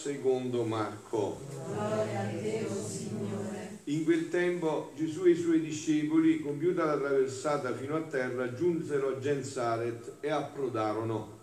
Secondo 0.00 0.64
Marco. 0.64 1.40
Gloria 1.50 2.20
a 2.20 2.24
Dio, 2.32 2.70
Signore. 2.70 3.80
In 3.84 4.04
quel 4.04 4.30
tempo 4.30 4.92
Gesù 4.96 5.26
e 5.26 5.32
i 5.32 5.36
suoi 5.36 5.60
discepoli, 5.60 6.40
compiuta 6.40 6.86
la 6.86 6.96
traversata 6.96 7.74
fino 7.74 7.96
a 7.96 8.00
terra, 8.04 8.54
giunsero 8.54 9.08
a 9.10 9.18
Gensaret 9.18 10.16
e 10.20 10.30
approdarono. 10.30 11.38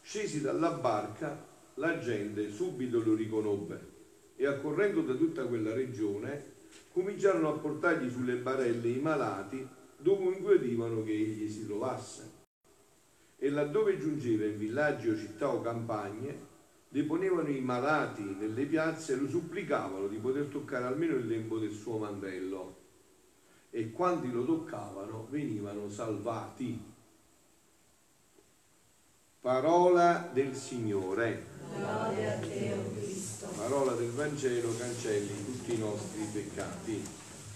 Scesi 0.00 0.40
dalla 0.40 0.70
barca, 0.70 1.44
la 1.74 1.98
gente 1.98 2.50
subito 2.50 3.02
lo 3.04 3.14
riconobbe 3.14 3.80
e 4.36 4.46
accorrendo 4.46 5.02
da 5.02 5.12
tutta 5.12 5.44
quella 5.44 5.74
regione, 5.74 6.44
cominciarono 6.94 7.50
a 7.50 7.58
portargli 7.58 8.10
sulle 8.10 8.36
barelle 8.36 8.88
i 8.88 9.00
malati 9.00 9.68
dovunque 9.98 10.54
udivano 10.54 11.02
che 11.02 11.12
egli 11.12 11.46
si 11.46 11.66
trovasse. 11.66 12.30
E 13.36 13.50
laddove 13.50 13.98
giungeva 13.98 14.46
in 14.46 14.56
villaggi 14.56 15.10
o 15.10 15.16
città 15.18 15.52
o 15.52 15.60
campagne, 15.60 16.51
deponevano 16.92 17.48
i 17.48 17.60
malati 17.60 18.22
nelle 18.38 18.66
piazze 18.66 19.14
e 19.14 19.16
lo 19.16 19.26
supplicavano 19.26 20.08
di 20.08 20.18
poter 20.18 20.44
toccare 20.44 20.84
almeno 20.84 21.16
il 21.16 21.26
lembo 21.26 21.58
del 21.58 21.72
suo 21.72 21.96
mantello. 21.96 22.80
E 23.70 23.90
quanti 23.92 24.30
lo 24.30 24.44
toccavano 24.44 25.26
venivano 25.30 25.88
salvati. 25.88 26.78
Parola 29.40 30.28
del 30.34 30.54
Signore. 30.54 31.46
Gloria 31.74 32.34
a 32.34 32.36
Dio, 32.36 32.92
Cristo. 32.94 33.46
Parola 33.56 33.92
del 33.94 34.10
Vangelo 34.10 34.76
cancelli 34.76 35.44
tutti 35.46 35.72
i 35.72 35.78
nostri 35.78 36.28
peccati. 36.30 37.02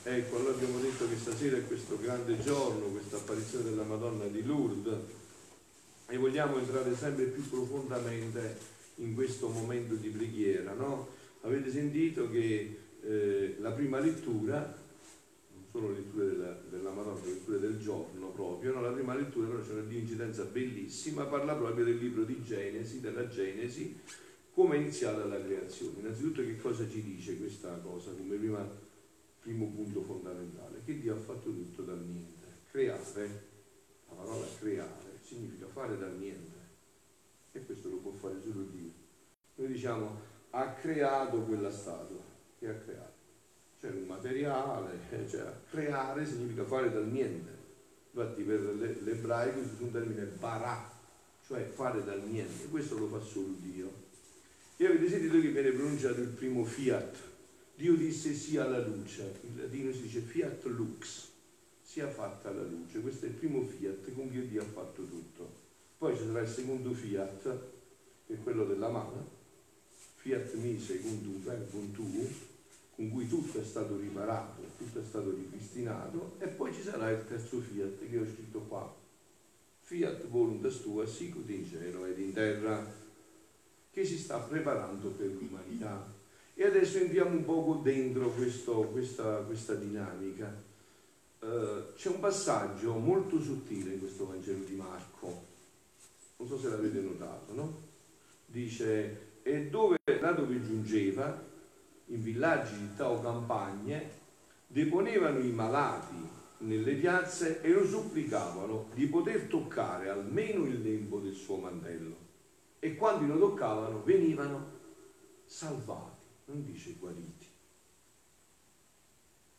Ecco, 0.03 0.37
allora 0.37 0.55
abbiamo 0.55 0.79
detto 0.79 1.07
che 1.07 1.17
stasera 1.17 1.59
è 1.59 1.67
questo 1.67 1.99
grande 2.01 2.41
giorno, 2.41 2.87
questa 2.87 3.17
apparizione 3.17 3.69
della 3.69 3.83
Madonna 3.83 4.25
di 4.25 4.43
Lourdes 4.43 4.99
e 6.09 6.17
vogliamo 6.17 6.57
entrare 6.57 6.97
sempre 6.97 7.25
più 7.25 7.47
profondamente 7.51 8.76
in 8.97 9.15
questo 9.15 9.49
momento 9.49 9.95
di 9.95 10.09
preghiera. 10.09 10.73
No? 10.73 11.09
Avete 11.43 11.71
sentito 11.71 12.31
che 12.31 12.77
eh, 13.03 13.57
la 13.59 13.73
prima 13.73 13.99
lettura, 13.99 14.77
non 15.53 15.65
sono 15.71 15.93
letture 15.93 16.27
della, 16.27 16.61
della 16.69 16.91
Madonna, 16.91 17.25
letture 17.25 17.59
del 17.59 17.79
giorno 17.79 18.29
proprio, 18.29 18.73
no? 18.73 18.81
la 18.81 18.91
prima 18.91 19.15
lettura 19.15 19.49
però 19.49 19.61
c'è 19.61 19.73
una 19.73 19.93
incidenza 19.93 20.45
bellissima, 20.45 21.25
parla 21.25 21.55
proprio 21.55 21.85
del 21.85 21.99
libro 21.99 22.25
di 22.25 22.43
Genesi, 22.43 23.01
della 23.01 23.29
Genesi, 23.29 23.99
come 24.53 24.77
è 24.77 24.79
iniziata 24.79 25.25
la 25.27 25.43
creazione. 25.43 26.01
Innanzitutto 26.01 26.41
che 26.41 26.57
cosa 26.57 26.89
ci 26.89 27.03
dice 27.03 27.37
questa 27.37 27.77
cosa 27.85 28.13
come 28.13 28.37
prima, 28.37 28.67
primo 29.41 29.67
punto 29.67 30.03
fondamentale? 30.03 30.81
Che 30.85 30.99
Dio 30.99 31.15
ha 31.15 31.19
fatto 31.19 31.53
tutto 31.53 31.83
dal 31.83 32.01
niente. 32.01 32.35
Creare, 32.71 33.45
la 34.09 34.15
parola 34.15 34.47
creare, 34.59 35.19
significa 35.21 35.67
fare 35.67 35.99
dal 35.99 36.17
niente. 36.17 36.56
E 37.57 37.65
questo 37.65 37.89
lo 37.89 37.97
può 37.97 38.13
fare 38.13 38.39
solo 38.43 38.65
Dio. 38.65 38.91
Noi 39.55 39.69
diciamo 39.69 40.21
ha 40.51 40.73
creato 40.75 41.39
quella 41.41 41.71
statua. 41.71 42.21
Che 42.59 42.69
ha 42.69 42.75
creato? 42.75 43.15
C'è 43.81 43.91
un 43.91 44.05
materiale, 44.05 44.99
cioè 45.29 45.53
creare 45.71 46.27
significa 46.27 46.65
fare 46.65 46.93
dal 46.93 47.09
niente. 47.09 47.55
Infatti 48.11 48.43
per 48.43 48.61
l'ebraico 48.61 49.63
si 49.63 49.71
usa 49.75 49.85
un 49.85 49.93
termine 49.93 50.25
barà, 50.25 50.91
cioè 51.47 51.65
fare 51.65 52.05
dal 52.05 52.23
niente. 52.27 52.69
Questo 52.69 52.99
lo 52.99 53.07
fa 53.09 53.21
solo 53.21 53.55
Dio. 53.59 54.05
E 54.77 54.87
avete 54.87 55.09
sentito 55.09 55.41
che 55.41 55.49
viene 55.49 55.71
pronunciato 55.71 56.21
il 56.21 56.29
primo 56.29 56.65
fiat. 56.65 57.17
Dio 57.75 57.95
disse 57.95 58.35
sia 58.35 58.67
la 58.69 58.87
luce. 58.87 59.41
In 59.43 59.59
latino 59.59 59.93
si 59.93 60.03
dice 60.03 60.21
fiat 60.21 60.65
lux, 60.65 61.29
sia 61.81 62.09
fatta 62.09 62.51
la 62.51 62.65
luce. 62.65 63.01
Questo 63.01 63.25
è 63.25 63.29
il 63.29 63.35
primo 63.35 63.63
fiat 63.63 64.13
con 64.13 64.29
cui 64.29 64.47
Dio 64.47 64.61
ha 64.61 64.67
fatto 64.67 65.05
tutto. 65.05 65.56
Poi 65.99 66.17
ci 66.17 66.25
sarà 66.27 66.41
il 66.41 66.49
secondo 66.49 66.93
fiat, 66.93 67.43
che 68.27 68.35
è 68.35 68.43
quello 68.43 68.65
della 68.65 68.89
mano, 68.89 69.29
fiat 70.17 70.55
mi 70.55 70.79
secundum 70.79 71.43
verbum 71.43 71.93
tu, 71.93 72.29
con 72.95 73.11
cui 73.11 73.27
tutto 73.29 73.61
è 73.61 73.65
stato 73.65 73.97
riparato, 73.97 74.63
tutto 74.77 75.01
è 75.01 75.05
stato 75.05 75.31
ripristinato, 75.31 76.37
e 76.39 76.49
poi 76.49 76.75
ci 76.75 76.83
sarà 76.83 77.11
il 77.11 77.27
terzo 77.27 77.61
fiat 77.61 78.09
che 78.11 78.19
ho 78.19 78.25
scritto 78.25 78.61
qua. 78.61 78.95
Fiat 79.81 80.27
voluntas 80.29 80.83
tua 80.83 81.07
sicut 81.07 81.49
in 81.49 81.67
cielo 81.67 82.05
ed 82.05 82.19
in 82.19 82.33
terra, 82.33 82.85
che 83.91 84.05
si 84.05 84.19
sta 84.19 84.39
preparando 84.39 85.09
per 85.09 85.29
l'umanità. 85.29 86.13
E 86.55 86.65
adesso 86.65 86.99
entriamo 86.99 87.31
un 87.31 87.45
poco 87.45 87.77
dentro 87.77 88.31
questo, 88.31 88.83
questa, 88.89 89.37
questa 89.39 89.75
dinamica. 89.75 90.65
Uh, 91.39 91.95
c'è 91.95 92.09
un 92.09 92.19
passaggio 92.19 92.95
molto 92.95 93.41
sottile 93.41 93.93
in 93.93 93.99
questo 94.01 94.27
Vangelo 94.27 94.65
di 94.65 94.75
Marco, 94.75 95.55
non 96.37 96.49
so 96.49 96.59
se 96.59 96.69
l'avete 96.69 97.01
notato, 97.01 97.55
no? 97.55 97.83
Dice, 98.47 99.41
e 99.43 99.69
dove, 99.69 99.99
là 100.05 100.33
dove 100.33 100.63
giungeva, 100.63 101.45
in 102.07 102.23
villaggi, 102.23 102.75
città 102.75 103.11
o 103.11 103.21
campagne, 103.21 104.11
deponevano 104.67 105.39
i 105.39 105.51
malati 105.51 106.15
nelle 106.59 106.95
piazze 106.95 107.61
e 107.63 107.71
lo 107.71 107.87
supplicavano 107.87 108.89
di 108.95 109.07
poter 109.07 109.43
toccare 109.43 110.09
almeno 110.09 110.65
il 110.65 110.83
lembo 110.83 111.19
del 111.21 111.35
suo 111.35 111.57
mantello. 111.57 112.25
E 112.79 112.95
quando 112.95 113.33
lo 113.33 113.39
toccavano 113.39 114.03
venivano 114.03 114.75
salvati, 115.45 116.25
non 116.47 116.65
dice 116.65 116.95
guariti, 116.99 117.47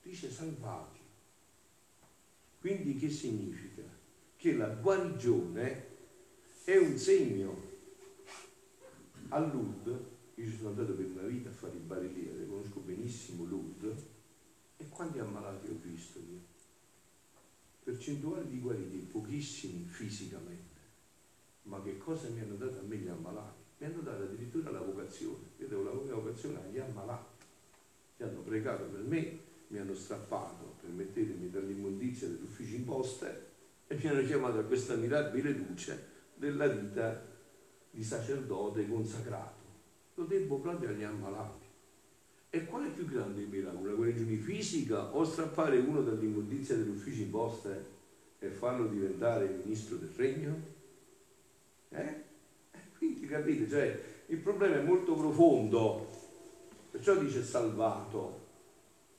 dice 0.03 0.31
salvati. 0.31 0.99
Quindi 2.59 2.95
che 2.95 3.09
significa? 3.09 3.83
Che 4.35 4.53
la 4.53 4.67
guarigione 4.67 5.95
è 6.73 6.75
un 6.75 6.97
segno. 6.97 7.61
A 9.29 9.39
Lourdes, 9.39 10.01
io 10.35 10.45
ci 10.45 10.57
sono 10.57 10.69
andato 10.69 10.91
per 10.95 11.05
una 11.05 11.22
vita 11.22 11.47
a 11.47 11.53
fare 11.53 11.78
i 11.78 11.79
barelliere, 11.79 12.45
conosco 12.45 12.81
benissimo 12.81 13.45
Lourdes, 13.45 14.05
e 14.75 14.89
quanti 14.89 15.19
ammalati 15.19 15.69
ho 15.69 15.79
visto 15.81 16.19
io? 16.19 16.39
Percentuali 17.85 18.50
di 18.50 18.59
guariti, 18.59 18.97
pochissimi 18.97 19.85
fisicamente, 19.88 20.79
ma 21.63 21.81
che 21.81 21.97
cosa 21.97 22.28
mi 22.28 22.41
hanno 22.41 22.55
dato 22.55 22.79
a 22.79 22.84
me 22.84 22.97
gli 22.97 23.07
ammalati? 23.07 23.61
Mi 23.78 23.85
hanno 23.85 24.01
dato 24.01 24.23
addirittura 24.23 24.69
la 24.69 24.81
vocazione, 24.81 25.45
io 25.59 25.67
devo 25.67 25.84
la 25.84 26.16
vocazione 26.16 26.59
agli 26.59 26.79
ammalati, 26.79 27.45
che 28.17 28.23
hanno 28.25 28.41
pregato 28.41 28.84
per 28.84 29.03
me, 29.03 29.39
mi 29.67 29.78
hanno 29.78 29.95
strappato, 29.95 30.75
permettetemi, 30.81 31.49
dall'immondizia 31.49 32.28
degli 32.28 32.44
uffici 32.44 32.75
imposte 32.75 33.45
e 33.88 33.95
mi 33.95 34.07
hanno 34.07 34.25
chiamato 34.25 34.59
a 34.59 34.63
questa 34.63 34.95
mirabile 34.95 35.51
luce 35.51 36.16
della 36.37 36.67
vita 36.67 37.21
di 37.89 38.03
sacerdote 38.03 38.87
consacrato. 38.87 39.65
Lo 40.15 40.23
devo 40.23 40.59
proprio 40.59 40.89
agli 40.89 41.03
ammalati. 41.03 41.65
E 42.49 42.65
qual 42.65 42.85
è 42.85 42.89
più 42.91 43.05
grande 43.05 43.43
miracolo? 43.43 43.89
La 43.89 43.95
guarigione 43.95 44.37
fisica 44.37 45.15
o 45.15 45.23
strappare 45.23 45.77
uno 45.79 46.01
dall'immondizia 46.01 46.75
degli 46.75 46.89
uffici 46.89 47.23
imposte 47.23 47.95
e 48.39 48.49
farlo 48.49 48.87
diventare 48.87 49.61
ministro 49.63 49.97
del 49.97 50.11
regno? 50.15 50.55
Eh? 51.89 52.23
Quindi 52.97 53.27
capite, 53.27 53.67
cioè, 53.67 54.01
il 54.27 54.37
problema 54.39 54.77
è 54.77 54.81
molto 54.81 55.13
profondo, 55.13 56.07
perciò 56.91 57.15
dice 57.15 57.43
salvato, 57.43 58.45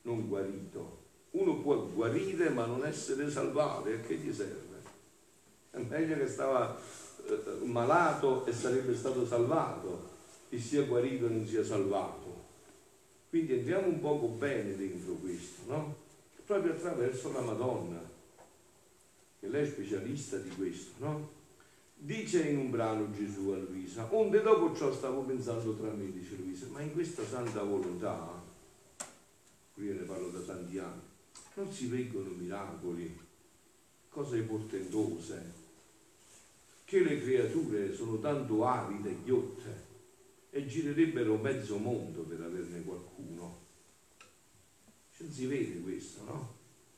non 0.02 0.26
guarito. 0.26 0.96
Uno 1.30 1.60
può 1.60 1.86
guarire 1.86 2.48
ma 2.48 2.66
non 2.66 2.84
essere 2.84 3.30
salvato, 3.30 3.88
e 3.88 3.94
a 3.94 4.00
che 4.00 4.16
gli 4.16 4.32
serve? 4.32 4.82
È 5.70 5.78
meglio 5.78 6.16
che 6.16 6.26
stava 6.26 6.76
eh, 6.76 6.80
malato 7.64 8.46
e 8.46 8.52
sarebbe 8.52 8.94
stato 8.94 9.26
salvato, 9.26 10.16
che 10.48 10.58
sia 10.58 10.82
guarito 10.82 11.26
e 11.26 11.30
non 11.30 11.46
sia 11.46 11.64
salvato. 11.64 12.46
Quindi 13.28 13.54
entriamo 13.54 13.88
un 13.88 14.00
poco 14.00 14.28
bene 14.28 14.76
dentro 14.76 15.12
questo, 15.14 15.62
no? 15.66 15.96
Proprio 16.46 16.72
attraverso 16.72 17.30
la 17.30 17.42
Madonna, 17.42 18.00
che 19.38 19.48
lei 19.48 19.66
è 19.66 19.70
specialista 19.70 20.38
di 20.38 20.48
questo, 20.50 20.92
no? 21.04 21.30
Dice 21.94 22.48
in 22.48 22.58
un 22.58 22.70
brano 22.70 23.10
Gesù 23.12 23.50
a 23.50 23.56
Luisa, 23.56 24.08
onde 24.10 24.40
dopo 24.40 24.74
ciò 24.74 24.92
stavo 24.92 25.22
pensando 25.22 25.74
tra 25.74 25.90
me, 25.90 26.10
dice 26.10 26.36
Luisa, 26.36 26.66
ma 26.68 26.80
in 26.80 26.92
questa 26.92 27.24
santa 27.24 27.62
volontà, 27.62 28.42
qui 29.74 29.88
ne 29.88 30.02
parlo 30.04 30.28
da 30.28 30.38
tanti 30.40 30.78
anni, 30.78 31.02
non 31.54 31.70
si 31.70 31.88
vengono 31.88 32.30
miracoli, 32.30 33.18
cose 34.08 34.40
portentose, 34.42 35.57
che 36.88 37.02
le 37.02 37.20
creature 37.20 37.92
sono 37.92 38.18
tanto 38.18 38.64
avide 38.64 39.10
e 39.10 39.16
ghiotte 39.22 39.86
e 40.48 40.64
girerebbero 40.64 41.36
mezzo 41.36 41.76
mondo 41.76 42.22
per 42.22 42.40
averne 42.40 42.82
qualcuno. 42.82 43.66
Non 45.18 45.30
si 45.30 45.44
vede 45.44 45.82
questo, 45.82 46.24
no? 46.24 46.54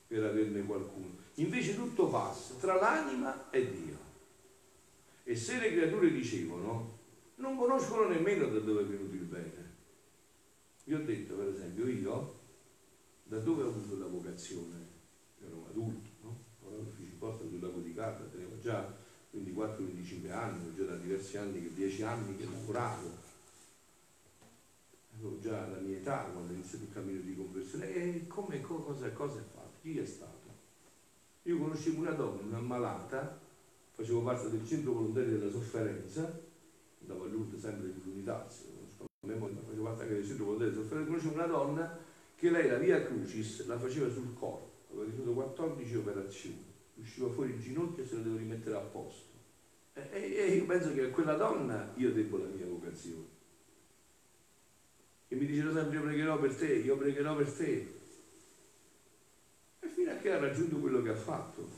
Per 0.07 0.23
averne 0.23 0.63
qualcuno. 0.63 1.17
Invece 1.35 1.75
tutto 1.75 2.07
passa 2.07 2.55
tra 2.61 2.77
l'anima 2.77 3.51
e 3.51 3.69
Dio. 3.69 3.97
E 5.25 5.35
se 5.35 5.59
le 5.59 5.73
creature 5.73 6.13
dicevono, 6.13 6.99
non 7.37 7.57
conoscono 7.57 8.07
nemmeno 8.07 8.47
da 8.47 8.61
dove 8.61 8.83
è 8.83 8.85
venuto 8.85 9.15
il 9.15 9.23
bene. 9.23 9.75
Vi 10.85 10.95
ho 10.95 11.05
detto, 11.05 11.35
per 11.35 11.49
esempio, 11.49 11.89
io 11.89 12.39
da 13.25 13.41
dove 13.41 13.65
ho 13.65 13.71
avuto 13.71 13.99
la 13.99 14.07
vocazione? 14.07 14.87
Ero 15.45 15.57
un 15.57 15.67
adulto, 15.69 16.11
no? 16.23 16.45
Ora 16.61 16.77
l'ufficio 16.77 17.17
posta 17.19 17.45
sul 17.49 17.59
lago 17.59 17.81
di 17.81 17.93
Capra, 17.93 18.25
tenevo 18.27 18.57
già 18.61 19.09
24-25 19.67 20.31
anni, 20.33 20.69
ho 20.69 20.75
già 20.75 20.85
da 20.85 20.97
diversi 20.97 21.37
anni, 21.37 21.73
10 21.75 22.03
anni 22.03 22.37
che 22.37 22.45
lavoravo. 22.45 23.29
età, 26.01 26.29
quando 26.33 26.53
ha 26.53 26.55
iniziato 26.55 26.85
il 26.85 26.93
cammino 26.93 27.21
di 27.21 27.37
conversione, 27.37 27.93
e 27.93 28.27
come, 28.27 28.61
cosa, 28.61 29.11
cosa 29.13 29.39
è 29.39 29.43
fatto? 29.43 29.79
Chi 29.83 29.99
è 29.99 30.07
stato? 30.07 30.49
Io 31.45 31.59
conoscevo 31.59 32.01
una 32.01 32.13
donna, 32.13 32.43
una 32.43 32.61
malata, 32.61 33.39
facevo 33.93 34.23
parte 34.23 34.51
del 34.51 34.67
centro 34.67 34.93
volontario 34.93 35.39
della 35.39 35.51
sofferenza, 35.51 36.41
andavo 37.01 37.25
a 37.25 37.29
Lourdes 37.29 37.61
sempre 37.61 37.93
di 37.93 38.01
l'unità, 38.05 38.47
facevo 38.47 39.83
parte 39.83 40.03
anche 40.03 40.15
del 40.15 40.27
centro 40.27 40.45
volontario 40.45 40.73
della 40.73 40.83
sofferenza, 40.83 41.11
conoscevo 41.11 41.35
una 41.35 41.47
donna 41.47 41.99
che 42.35 42.51
lei 42.51 42.69
la 42.69 42.79
via 42.79 43.05
Crucis 43.05 43.67
la 43.67 43.79
faceva 43.79 44.11
sul 44.11 44.35
corpo, 44.35 44.71
aveva 44.91 45.05
ricevuto 45.05 45.33
14 45.33 45.97
operazioni, 45.97 46.65
usciva 46.97 47.31
fuori 47.31 47.51
il 47.51 47.61
ginocchio 47.61 48.03
e 48.03 48.07
se 48.07 48.17
lo 48.17 48.23
devo 48.23 48.37
rimettere 48.37 48.77
a 48.77 48.81
posto. 48.81 49.30
E, 50.11 50.55
io 50.57 50.65
penso 50.65 50.93
che 50.95 51.05
a 51.05 51.11
quella 51.11 51.35
donna 51.35 51.93
io 51.97 52.13
devo 52.13 52.39
la 52.39 52.47
mia 52.47 52.67
vocazione. 52.67 53.39
E 55.29 55.37
mi 55.37 55.47
diceva 55.47 55.73
sempre 55.73 55.99
io 55.99 56.03
pregherò 56.03 56.39
per 56.39 56.55
te, 56.55 56.75
io 56.75 56.97
pregherò 56.97 57.37
per 57.37 57.53
te. 57.53 57.95
E 59.81 59.89
fino 59.89 60.11
a 60.11 60.15
che 60.17 60.33
ha 60.33 60.39
raggiunto 60.39 60.79
quello 60.79 61.03
che 61.03 61.11
ha 61.11 61.17
fatto. 61.17 61.69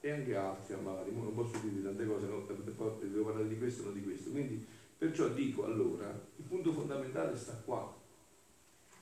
E 0.00 0.10
anche 0.10 0.34
altri 0.34 0.74
amati, 0.74 1.12
non 1.12 1.34
posso 1.34 1.58
dire 1.58 1.82
tante 1.82 2.06
cose, 2.06 2.26
no, 2.26 2.46
devo 2.46 3.24
parlare 3.24 3.48
di 3.48 3.58
questo, 3.58 3.84
non 3.84 3.94
di 3.94 4.02
questo. 4.02 4.30
Quindi, 4.30 4.64
perciò 4.96 5.28
dico 5.28 5.64
allora, 5.64 6.08
il 6.36 6.44
punto 6.44 6.72
fondamentale 6.72 7.36
sta 7.36 7.52
qua. 7.64 7.96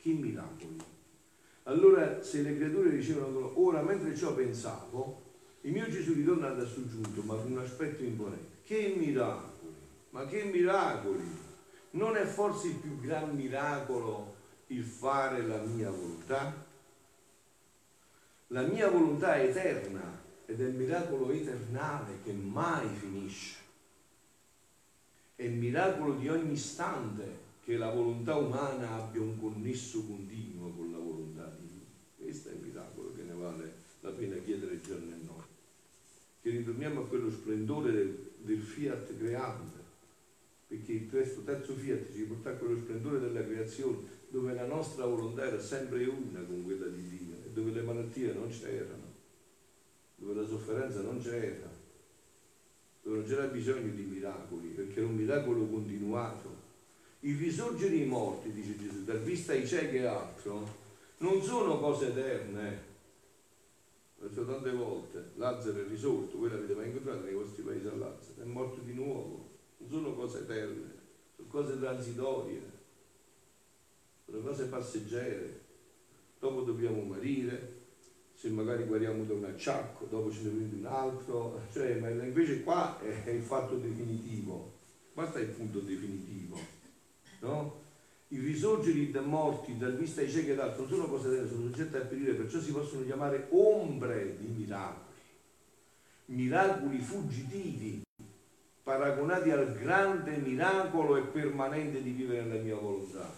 Che 0.00 0.10
miracoli. 0.10 0.76
Allora, 1.64 2.22
se 2.22 2.42
le 2.42 2.56
creature 2.56 2.90
dicevano, 2.90 3.60
ora 3.60 3.82
mentre 3.82 4.16
ciò 4.16 4.34
pensavo, 4.34 5.27
il 5.62 5.72
mio 5.72 5.88
Gesù 5.88 6.14
ritorna 6.14 6.50
da 6.50 6.64
soggiunto, 6.64 7.22
ma 7.22 7.34
con 7.34 7.52
un 7.52 7.58
aspetto 7.58 8.02
imponente. 8.02 8.58
Che 8.64 8.94
miracoli! 8.96 9.74
Ma 10.10 10.26
che 10.26 10.44
miracoli! 10.44 11.24
Non 11.90 12.16
è 12.16 12.24
forse 12.24 12.68
il 12.68 12.74
più 12.74 13.00
gran 13.00 13.34
miracolo 13.34 14.36
il 14.68 14.84
fare 14.84 15.46
la 15.46 15.58
mia 15.58 15.90
volontà? 15.90 16.66
La 18.48 18.62
mia 18.62 18.88
volontà 18.88 19.36
è 19.36 19.48
eterna 19.48 20.20
ed 20.46 20.60
è 20.60 20.64
il 20.64 20.74
miracolo 20.74 21.30
eternale 21.30 22.20
che 22.22 22.32
mai 22.32 22.88
finisce. 22.94 23.56
È 25.34 25.42
il 25.42 25.52
miracolo 25.52 26.14
di 26.14 26.28
ogni 26.28 26.52
istante 26.52 27.46
che 27.64 27.76
la 27.76 27.90
volontà 27.90 28.36
umana 28.36 28.94
abbia 28.94 29.20
un 29.20 29.38
connesso 29.38 30.04
continuo 30.04 30.70
con 30.70 30.90
la 30.90 30.98
volontà 30.98 31.54
di 31.58 31.66
Dio. 31.66 32.24
Questo 32.24 32.48
è 32.48 32.52
il 32.52 32.60
miracolo 32.60 33.12
che 33.14 33.22
ne 33.22 33.34
vale 33.34 33.74
la 34.00 34.10
pena 34.10 34.36
chiedere 34.36 34.80
giorno 34.80 35.10
e 35.10 35.10
notte. 35.10 35.17
Che 36.48 36.56
ritorniamo 36.56 37.02
a 37.02 37.06
quello 37.06 37.30
splendore 37.30 37.92
del, 37.92 38.30
del 38.38 38.60
fiat 38.60 39.18
creante 39.18 39.76
perché 40.66 40.92
il 40.92 41.10
terzo, 41.10 41.74
fiat 41.74 42.10
ci 42.10 42.22
porta 42.22 42.48
a 42.48 42.54
quello 42.54 42.80
splendore 42.80 43.20
della 43.20 43.44
creazione 43.44 43.98
dove 44.30 44.54
la 44.54 44.64
nostra 44.64 45.04
volontà 45.04 45.46
era 45.46 45.60
sempre 45.60 46.06
una 46.06 46.40
con 46.40 46.64
quella 46.64 46.86
di 46.86 47.06
Dio 47.06 47.34
e 47.44 47.50
dove 47.52 47.72
le 47.72 47.82
malattie 47.82 48.32
non 48.32 48.48
c'erano, 48.48 49.12
dove 50.14 50.40
la 50.40 50.46
sofferenza 50.46 51.02
non 51.02 51.20
c'era, 51.20 51.70
dove 53.02 53.18
non 53.18 53.26
c'era 53.26 53.44
bisogno 53.48 53.92
di 53.92 54.02
miracoli, 54.04 54.68
perché 54.68 55.00
era 55.00 55.08
un 55.08 55.16
miracolo 55.16 55.66
continuato. 55.66 56.56
Il 57.20 57.36
risorgere 57.36 57.94
i 57.94 58.06
morti, 58.06 58.52
dice 58.52 58.74
Gesù, 58.78 59.04
dar 59.04 59.20
vista 59.20 59.52
ai 59.52 59.66
ciechi 59.66 59.96
e 59.96 60.06
altro, 60.06 60.66
non 61.18 61.42
sono 61.42 61.78
cose 61.78 62.06
eterne. 62.06 62.87
Detto 64.20 64.44
tante 64.44 64.72
volte, 64.72 65.30
Lazzaro 65.36 65.80
è 65.80 65.88
risorto, 65.88 66.38
voi 66.38 66.50
l'avete 66.50 66.74
mai 66.74 66.86
incontrato 66.86 67.24
nei 67.24 67.34
vostri 67.34 67.62
paesi 67.62 67.86
a 67.86 67.94
Lazzaro, 67.94 68.42
è 68.42 68.44
morto 68.44 68.80
di 68.80 68.92
nuovo 68.92 69.56
non 69.78 69.88
sono 69.88 70.14
cose 70.14 70.40
eterne, 70.40 70.92
sono 71.36 71.48
cose 71.48 71.78
transitorie, 71.78 72.62
sono 74.24 74.40
cose 74.40 74.64
passeggere. 74.64 75.66
Dopo 76.38 76.62
dobbiamo 76.62 77.02
morire, 77.02 77.76
se 78.34 78.48
magari 78.50 78.84
guariamo 78.84 79.24
da 79.24 79.34
un 79.34 79.44
acciacco, 79.44 80.06
dopo 80.06 80.30
ce 80.30 80.42
ne 80.42 80.50
prende 80.50 80.76
un 80.76 80.86
altro, 80.86 81.60
cioè, 81.72 81.98
ma 81.98 82.08
invece 82.08 82.62
qua 82.62 83.00
è 83.00 83.30
il 83.30 83.42
fatto 83.42 83.76
definitivo, 83.76 84.72
qua 85.14 85.28
sta 85.28 85.40
il 85.40 85.48
punto 85.48 85.80
definitivo, 85.80 86.58
no? 87.40 87.86
I 88.30 88.38
risorgeri 88.38 89.10
da 89.10 89.22
morti, 89.22 89.78
dal 89.78 89.96
vista 89.96 90.20
ai 90.20 90.28
ciechi 90.28 90.50
ed 90.50 90.58
altro, 90.58 90.82
non 90.82 90.90
sono 90.90 91.06
cose 91.06 91.28
eterne, 91.28 91.48
sono 91.48 91.62
soggette 91.62 91.96
a 91.96 92.00
perire, 92.02 92.34
perciò 92.34 92.60
si 92.60 92.72
possono 92.72 93.04
chiamare 93.04 93.46
ombre 93.50 94.36
di 94.36 94.48
miracoli, 94.48 95.16
miracoli 96.26 96.98
fuggitivi, 96.98 98.02
paragonati 98.82 99.50
al 99.50 99.74
grande 99.74 100.36
miracolo 100.36 101.16
e 101.16 101.22
permanente 101.22 102.02
di 102.02 102.10
vivere 102.10 102.44
nella 102.44 102.62
mia 102.62 102.76
volontà. 102.76 103.34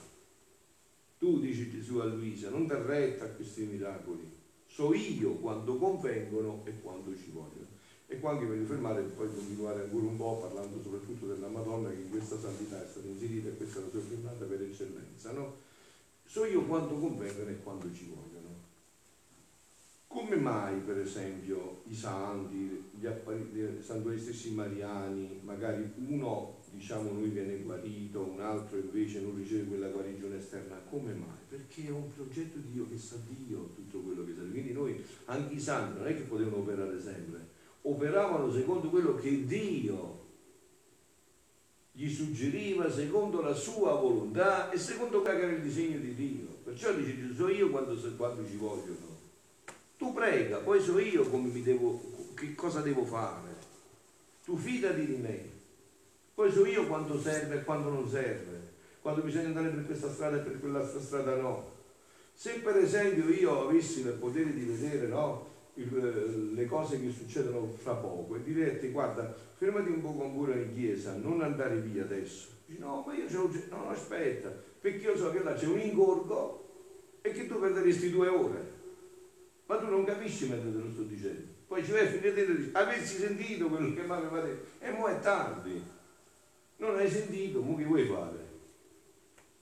Tu, 1.19 1.39
dice 1.39 1.71
Gesù 1.71 1.99
a 1.99 2.05
Luisa, 2.07 2.51
non 2.51 2.67
dar 2.67 2.81
retta 2.81 3.27
a 3.27 3.29
questi 3.29 3.63
miracoli, 3.67 4.29
so 4.67 4.93
io 4.93 5.35
quando 5.35 5.77
convengono 5.77 6.63
e 6.65 6.81
quando 6.81 7.17
ci 7.17 7.31
vogliono. 7.31 7.70
E 8.13 8.19
qua 8.19 8.33
anche 8.33 8.45
voglio 8.45 8.65
fermare 8.65 9.03
e 9.03 9.05
poi 9.05 9.33
continuare 9.33 9.83
ancora 9.83 10.07
un 10.07 10.17
po' 10.17 10.39
parlando 10.39 10.83
soprattutto 10.83 11.27
della 11.27 11.47
Madonna 11.47 11.91
che 11.91 12.01
in 12.01 12.11
questa 12.11 12.37
santità 12.37 12.83
è 12.83 12.89
stata 12.89 13.07
inserita 13.07 13.51
e 13.51 13.57
questa 13.57 13.79
è 13.79 13.83
la 13.83 13.89
sua 13.89 14.09
giornata 14.09 14.45
per 14.47 14.63
eccellenza. 14.63 15.31
No? 15.31 15.55
So 16.25 16.45
io 16.45 16.65
quando 16.65 16.99
convengono 16.99 17.51
e 17.51 17.63
quando 17.63 17.93
ci 17.95 18.13
vogliono. 18.13 18.49
Come 20.09 20.35
mai, 20.35 20.81
per 20.81 20.99
esempio, 20.99 21.83
i 21.87 21.95
santi, 21.95 22.91
gli 22.99 23.07
i 23.07 23.81
santuari 23.81 24.19
stessi 24.19 24.55
mariani, 24.55 25.39
magari 25.45 25.89
uno, 26.09 26.59
diciamo, 26.73 27.13
noi 27.13 27.29
viene 27.29 27.63
guarito, 27.63 28.25
un 28.25 28.41
altro 28.41 28.77
invece 28.77 29.21
non 29.21 29.37
riceve 29.37 29.67
quella 29.69 29.87
guarigione 29.87 30.39
esterna? 30.39 30.83
Come 30.91 31.13
mai? 31.13 31.39
Perché 31.49 31.87
è 31.87 31.91
un 31.91 32.13
progetto 32.13 32.59
di 32.59 32.73
Dio 32.73 32.89
che 32.89 32.99
sa 32.99 33.19
Dio 33.29 33.71
tutto 33.77 34.01
quello 34.01 34.25
che 34.25 34.35
sa. 34.35 34.41
Quindi 34.41 34.73
noi, 34.73 35.01
anche 35.27 35.55
i 35.55 35.61
santi, 35.61 35.99
non 35.99 36.09
è 36.09 36.17
che 36.17 36.23
potevano 36.23 36.57
operare 36.57 37.01
sempre, 37.01 37.59
operavano 37.83 38.53
secondo 38.53 38.89
quello 38.89 39.15
che 39.17 39.47
Dio 39.47 40.19
gli 41.93 42.09
suggeriva 42.09 42.91
secondo 42.91 43.43
la 43.43 43.53
sua 43.53 43.93
volontà 43.95 44.71
e 44.71 44.79
secondo 44.79 45.21
quello 45.21 45.39
che 45.39 45.45
era 45.45 45.53
il 45.53 45.63
disegno 45.63 45.99
di 45.99 46.15
Dio. 46.15 46.47
Perciò 46.65 46.93
dice 46.93 47.19
Gesù 47.19 47.49
io 47.49 47.69
quando, 47.71 47.95
quando 48.17 48.47
ci 48.47 48.57
vogliono. 48.57 49.19
Tu 49.99 50.13
prega, 50.15 50.59
poi 50.59 50.81
so 50.81 50.99
io 50.99 51.29
come 51.29 51.49
mi 51.49 51.63
devo, 51.63 52.01
che 52.35 52.55
cosa 52.55 52.81
devo 52.81 53.05
fare. 53.05 53.55
Tu 54.45 54.57
fidati 54.57 55.05
di 55.05 55.17
me. 55.17 55.51
Poi 56.35 56.51
so 56.51 56.65
io 56.65 56.87
quando 56.87 57.21
serve 57.21 57.57
e 57.57 57.65
quando 57.65 57.91
non 57.91 58.09
serve. 58.09 58.69
Quando 59.03 59.21
bisogna 59.21 59.49
andare 59.49 59.69
per 59.69 59.85
questa 59.85 60.11
strada 60.11 60.39
e 60.39 60.41
per 60.41 60.59
quella 60.59 60.87
strada 60.87 61.35
no. 61.35 61.73
Se 62.33 62.61
per 62.61 62.77
esempio 62.77 63.29
io 63.29 63.69
avessi 63.69 64.01
il 64.01 64.13
potere 64.13 64.55
di 64.55 64.65
vedere 64.65 65.07
no, 65.07 65.49
il, 65.81 66.55
le 66.55 66.67
cose 66.67 67.01
che 67.01 67.11
succedono 67.11 67.67
fra 67.67 67.95
poco 67.95 68.37
e 68.37 68.43
direi 68.43 68.91
guarda, 68.91 69.35
fermati 69.57 69.91
un 69.91 70.01
po' 70.01 70.25
ancora 70.25 70.55
in 70.55 70.75
chiesa, 70.75 71.17
non 71.17 71.43
andare 71.43 71.77
via 71.77 72.03
adesso. 72.03 72.49
Dici, 72.67 72.81
no, 72.81 73.05
ma 73.07 73.15
io 73.15 73.27
c'ho, 73.27 73.51
no, 73.71 73.91
aspetta, 73.91 74.49
perché 74.81 75.05
io 75.07 75.17
so 75.17 75.31
che 75.31 75.43
là 75.43 75.55
c'è 75.55 75.67
un 75.67 75.81
ingorgo 75.81 76.69
e 77.21 77.33
che 77.33 77.47
tu 77.47 77.59
perderesti 77.59 78.11
due 78.11 78.29
ore 78.29 78.79
ma 79.71 79.77
tu 79.77 79.87
non 79.87 80.05
capisci 80.05 80.49
mentre 80.49 80.73
te 80.73 80.79
lo 80.79 80.91
sto 80.91 81.03
dicendo. 81.03 81.47
Poi 81.69 81.85
ci 81.85 81.93
vai 81.93 82.05
a 82.05 82.09
finire 82.09 82.43
e 82.45 82.57
dici, 82.57 82.71
avessi 82.73 83.19
sentito 83.19 83.69
quello 83.69 83.95
che 83.95 84.03
mi 84.03 84.11
aveva 84.11 84.41
detto, 84.41 84.85
e 84.85 84.91
mo 84.91 85.07
è 85.07 85.21
tardi. 85.21 85.81
Non 86.79 86.97
hai 86.97 87.09
sentito, 87.09 87.63
mo 87.63 87.77
che 87.77 87.85
vuoi 87.85 88.05
fare? 88.05 88.49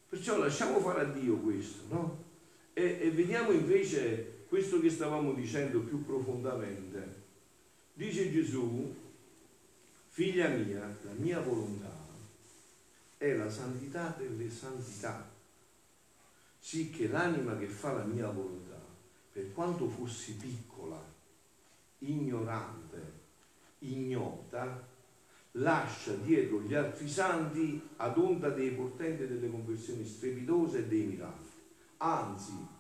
Perciò 0.08 0.38
lasciamo 0.38 0.80
fare 0.80 1.02
a 1.02 1.04
Dio 1.04 1.36
questo, 1.36 1.82
no? 1.90 2.24
E, 2.72 3.00
e 3.02 3.10
vediamo 3.10 3.50
invece 3.50 4.37
questo 4.48 4.80
che 4.80 4.88
stavamo 4.88 5.34
dicendo 5.34 5.80
più 5.80 6.04
profondamente. 6.04 7.26
Dice 7.92 8.30
Gesù, 8.32 8.94
figlia 10.08 10.48
mia, 10.48 10.80
la 11.02 11.12
mia 11.12 11.40
volontà 11.40 11.94
è 13.18 13.34
la 13.34 13.50
santità 13.50 14.14
delle 14.16 14.48
santità, 14.50 15.30
sì 16.58 16.90
che 16.90 17.08
l'anima 17.08 17.58
che 17.58 17.66
fa 17.66 17.92
la 17.92 18.04
mia 18.04 18.30
volontà 18.30 18.80
per 19.32 19.52
quanto 19.52 19.88
fossi 19.88 20.34
piccola, 20.34 21.00
ignorante, 21.98 23.12
ignota, 23.80 24.86
lascia 25.52 26.14
dietro 26.14 26.62
gli 26.62 26.74
altri 26.74 27.08
santi 27.08 27.80
ad 27.96 28.16
onda 28.16 28.48
dei 28.50 28.70
portenti 28.70 29.26
delle 29.26 29.50
conversioni 29.50 30.06
strepitose 30.06 30.78
e 30.78 30.86
dei 30.86 31.02
miracoli. 31.02 31.46
Anzi, 31.98 32.76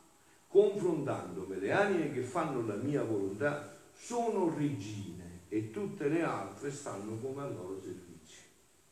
confrontandomi 0.48 1.58
le 1.60 1.72
anime 1.72 2.12
che 2.12 2.22
fanno 2.22 2.66
la 2.66 2.76
mia 2.76 3.02
volontà, 3.02 3.76
sono 3.94 4.54
regine 4.54 5.42
e 5.48 5.70
tutte 5.70 6.08
le 6.08 6.22
altre 6.22 6.70
stanno 6.70 7.16
come 7.16 7.42
al 7.42 7.54
loro 7.54 7.80
servizio. 7.80 8.06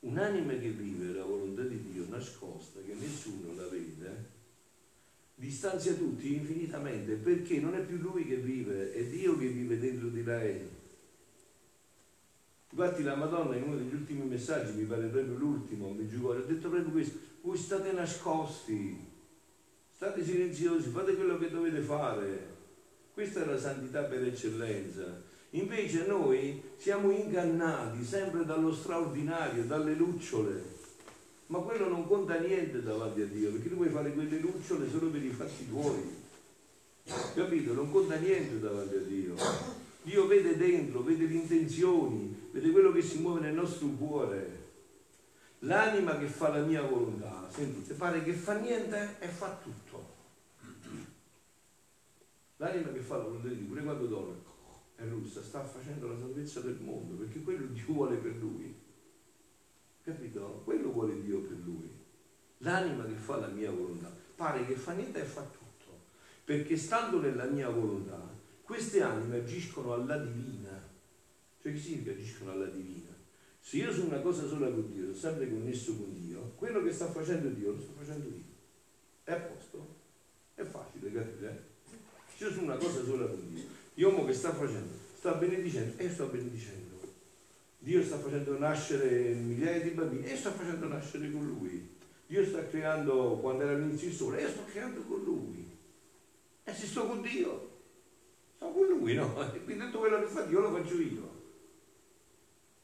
Un'anima 0.01 0.53
che 0.53 0.71
vive 0.71 1.13
la 1.13 1.25
volontà 1.25 1.63
di 1.63 1.91
Dio 1.91 2.07
nascosta, 2.09 2.81
che 2.81 2.95
nessuno 2.95 3.55
la 3.55 3.67
vede, 3.69 4.35
distanzia 5.35 5.93
tutti 5.95 6.35
infinitamente 6.35 7.15
perché 7.15 7.61
non 7.61 7.75
è 7.75 7.81
più 7.81 7.99
lui 7.99 8.25
che 8.25 8.37
vive, 8.37 8.93
è 8.93 9.05
Dio 9.05 9.37
che 9.37 9.47
vive 9.47 9.79
dentro 9.79 10.09
di 10.09 10.23
lei. 10.23 10.75
Infatti 12.71 13.03
la 13.03 13.15
Madonna 13.15 13.57
in 13.57 13.63
uno 13.63 13.77
degli 13.77 13.95
ultimi 13.95 14.27
messaggi, 14.27 14.73
mi 14.73 14.85
pare 14.85 15.07
proprio 15.07 15.35
l'ultimo, 15.35 15.93
mi 15.93 16.07
giugò, 16.09 16.33
ha 16.33 16.41
detto 16.41 16.69
proprio 16.69 16.91
questo, 16.91 17.19
voi 17.41 17.57
state 17.57 17.93
nascosti, 17.93 19.15
State 19.97 20.23
silenziosi, 20.23 20.91
fate 20.91 21.15
quello 21.15 21.39
che 21.39 21.49
dovete 21.49 21.81
fare. 21.81 22.55
Questa 23.15 23.43
è 23.43 23.47
la 23.47 23.59
santità 23.59 24.03
per 24.03 24.25
eccellenza. 24.25 25.23
Invece 25.51 26.05
noi 26.07 26.61
siamo 26.77 27.11
ingannati 27.11 28.05
sempre 28.05 28.45
dallo 28.45 28.75
straordinario, 28.75 29.65
dalle 29.65 29.95
lucciole. 29.95 30.63
Ma 31.47 31.61
quello 31.61 31.89
non 31.89 32.07
conta 32.07 32.39
niente 32.39 32.83
davanti 32.83 33.23
a 33.23 33.25
Dio, 33.25 33.53
perché 33.53 33.71
tu 33.71 33.77
puoi 33.77 33.89
fare 33.89 34.13
quelle 34.13 34.39
lucciole 34.39 34.87
solo 34.91 35.09
per 35.09 35.25
i 35.25 35.31
fatti 35.31 35.67
tuoi. 35.67 36.15
Capito? 37.35 37.73
Non 37.73 37.91
conta 37.91 38.17
niente 38.17 38.61
davanti 38.61 38.97
a 38.97 39.01
Dio. 39.01 39.35
Dio 40.03 40.27
vede 40.27 40.59
dentro, 40.59 41.01
vede 41.01 41.25
le 41.25 41.35
intenzioni, 41.37 42.51
vede 42.51 42.71
quello 42.71 42.93
che 42.93 43.01
si 43.01 43.21
muove 43.21 43.41
nel 43.41 43.55
nostro 43.55 43.87
cuore. 43.97 44.65
L'anima 45.67 46.17
che 46.17 46.29
fa 46.29 46.51
la 46.51 46.65
mia 46.65 46.83
volontà, 46.83 47.49
sentite, 47.51 47.95
pare 47.95 48.23
che 48.23 48.33
fa 48.33 48.57
niente 48.59 49.17
e 49.19 49.27
fa 49.27 49.59
tutto. 49.61 50.15
L'anima 52.59 52.93
che 52.93 53.01
fa 53.01 53.17
la 53.17 53.25
volontà 53.25 53.49
di 53.49 53.57
Dio, 53.57 53.67
pure 53.67 53.83
quando 53.83 54.07
dorme, 54.07 54.35
è 54.95 55.05
russa, 55.09 55.43
sta 55.43 55.65
facendo 55.65 56.07
la 56.07 56.17
salvezza 56.17 56.61
del 56.61 56.79
mondo, 56.81 57.15
perché 57.15 57.43
quello 57.43 57.67
Dio 57.67 57.85
vuole 57.89 58.17
per 58.17 58.37
lui. 58.37 58.75
Capito? 60.05 60.63
Quello 60.65 60.93
vuole 60.93 61.21
Dio 61.21 61.41
per 61.41 61.59
lui. 61.65 61.91
L'anima 62.59 63.05
che 63.05 63.15
fa 63.15 63.37
la 63.37 63.49
mia 63.49 63.73
volontà, 63.73 64.15
pare 64.37 64.65
che 64.67 64.77
fa 64.77 64.93
niente 64.93 65.21
e 65.21 65.25
fa 65.25 65.43
tutto. 65.43 65.99
Perché 66.45 66.77
stando 66.77 67.21
nella 67.21 67.47
mia 67.47 67.69
volontà, 67.71 68.33
queste 68.63 69.03
anime 69.03 69.39
agiscono 69.39 69.95
alla 69.95 70.17
divina. 70.17 70.81
Cioè 71.61 71.73
che 71.73 71.79
significa 71.79 72.13
agiscono 72.13 72.53
alla 72.53 72.67
divina? 72.67 73.06
Se 73.67 73.79
io 73.79 73.93
sono 73.93 74.11
una 74.11 74.21
cosa 74.21 74.47
sola 74.47 74.69
con 74.69 74.93
Dio, 74.93 75.07
sono 75.07 75.17
sempre 75.17 75.51
connesso 75.51 75.97
con 75.97 76.15
Dio, 76.15 76.53
quello 76.55 76.85
che 76.85 76.93
sta 76.93 77.11
facendo 77.11 77.49
Dio 77.49 77.73
lo 77.73 77.81
sto 77.81 77.95
facendo 77.99 78.29
io. 78.29 78.45
È 79.25 79.33
a 79.33 79.41
posto? 79.41 79.85
È 80.55 80.63
facile 80.63 81.11
capire? 81.11 81.51
Eh? 81.51 81.97
Se 82.37 82.45
io 82.45 82.53
sono 82.53 82.63
una 82.63 82.77
cosa 82.77 83.05
sola 83.05 83.27
con 83.27 83.53
Dio, 83.53 83.65
Dio 83.95 84.25
che 84.25 84.33
sta 84.35 84.55
facendo? 84.55 84.93
Sta 85.17 85.33
benedicendo 85.33 85.99
e 85.99 86.05
io 86.05 86.11
sto 86.13 86.27
benedicendo. 86.27 86.97
Dio 87.81 88.05
sta 88.05 88.19
facendo 88.19 88.57
nascere 88.57 89.35
migliaia 89.35 89.81
di 89.81 89.91
bambini 89.91 90.27
e 90.27 90.31
io 90.31 90.37
sto 90.37 90.53
facendo 90.53 90.87
nascere 90.87 91.29
con 91.33 91.45
Lui. 91.45 91.89
Dio 92.29 92.47
sta 92.47 92.65
creando, 92.69 93.39
quando 93.41 93.65
era 93.65 93.73
all'inizio 93.73 94.07
il 94.07 94.15
sole, 94.15 94.43
io 94.43 94.49
sto 94.49 94.63
creando 94.67 95.01
con 95.01 95.25
Lui. 95.25 95.69
E 96.63 96.73
se 96.73 96.87
sto 96.87 97.05
con 97.09 97.21
Dio, 97.21 97.71
sto 98.55 98.71
con 98.71 98.87
Lui, 98.87 99.15
no? 99.15 99.43
E 99.53 99.65
quindi 99.65 99.87
tutto 99.87 99.99
quello 99.99 100.21
che 100.21 100.27
fa 100.27 100.43
Dio 100.43 100.61
lo 100.61 100.71
faccio 100.71 100.95
io. 101.01 101.36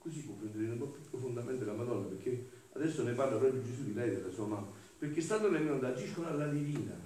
Così 0.02 0.26
comprenderete 0.26 0.72
un 0.72 0.78
po' 0.78 0.86
più 0.86 1.08
profondamente 1.08 1.64
la 1.64 1.74
Madonna, 1.74 2.08
perché 2.08 2.48
adesso 2.72 3.04
ne 3.04 3.12
parla 3.12 3.36
proprio 3.36 3.62
Gesù 3.62 3.84
di 3.84 3.94
lei, 3.94 4.10
della 4.10 4.32
sua 4.32 4.46
mamma. 4.46 4.72
Perché 4.98 5.20
stando 5.20 5.48
nelle 5.48 5.62
mie 5.62 5.86
agiscono 5.86 6.26
alla 6.26 6.48
divina, 6.48 6.98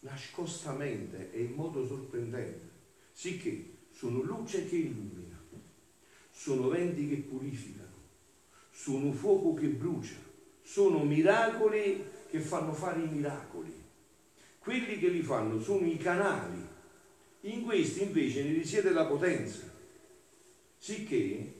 nascostamente 0.00 1.30
e 1.30 1.42
in 1.42 1.52
modo 1.52 1.86
sorprendente, 1.86 2.68
sicché 3.12 3.76
sono 3.92 4.20
luce 4.22 4.66
che 4.66 4.74
illumina, 4.74 5.40
sono 6.28 6.70
venti 6.70 7.08
che 7.08 7.16
purificano, 7.18 7.94
sono 8.72 9.12
fuoco 9.12 9.54
che 9.54 9.68
brucia, 9.68 10.18
sono 10.60 11.04
miracoli 11.04 12.02
che 12.28 12.40
fanno 12.40 12.72
fare 12.72 13.00
i 13.00 13.08
miracoli. 13.08 13.72
Quelli 14.58 14.98
che 14.98 15.08
li 15.08 15.22
fanno 15.22 15.60
sono 15.60 15.86
i 15.86 15.96
canali, 15.98 16.66
in 17.42 17.62
questi 17.62 18.02
invece 18.02 18.42
ne 18.42 18.54
risiede 18.54 18.90
la 18.90 19.06
potenza, 19.06 19.70
sicché 20.78 21.59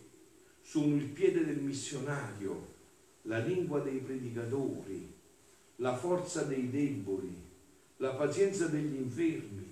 sono 0.71 0.95
il 0.95 1.07
piede 1.07 1.45
del 1.45 1.59
missionario, 1.59 2.75
la 3.23 3.39
lingua 3.39 3.81
dei 3.81 3.99
predicatori, 3.99 5.13
la 5.79 5.97
forza 5.97 6.45
dei 6.45 6.71
deboli, 6.71 7.35
la 7.97 8.11
pazienza 8.11 8.69
degli 8.69 8.95
infermi, 8.95 9.67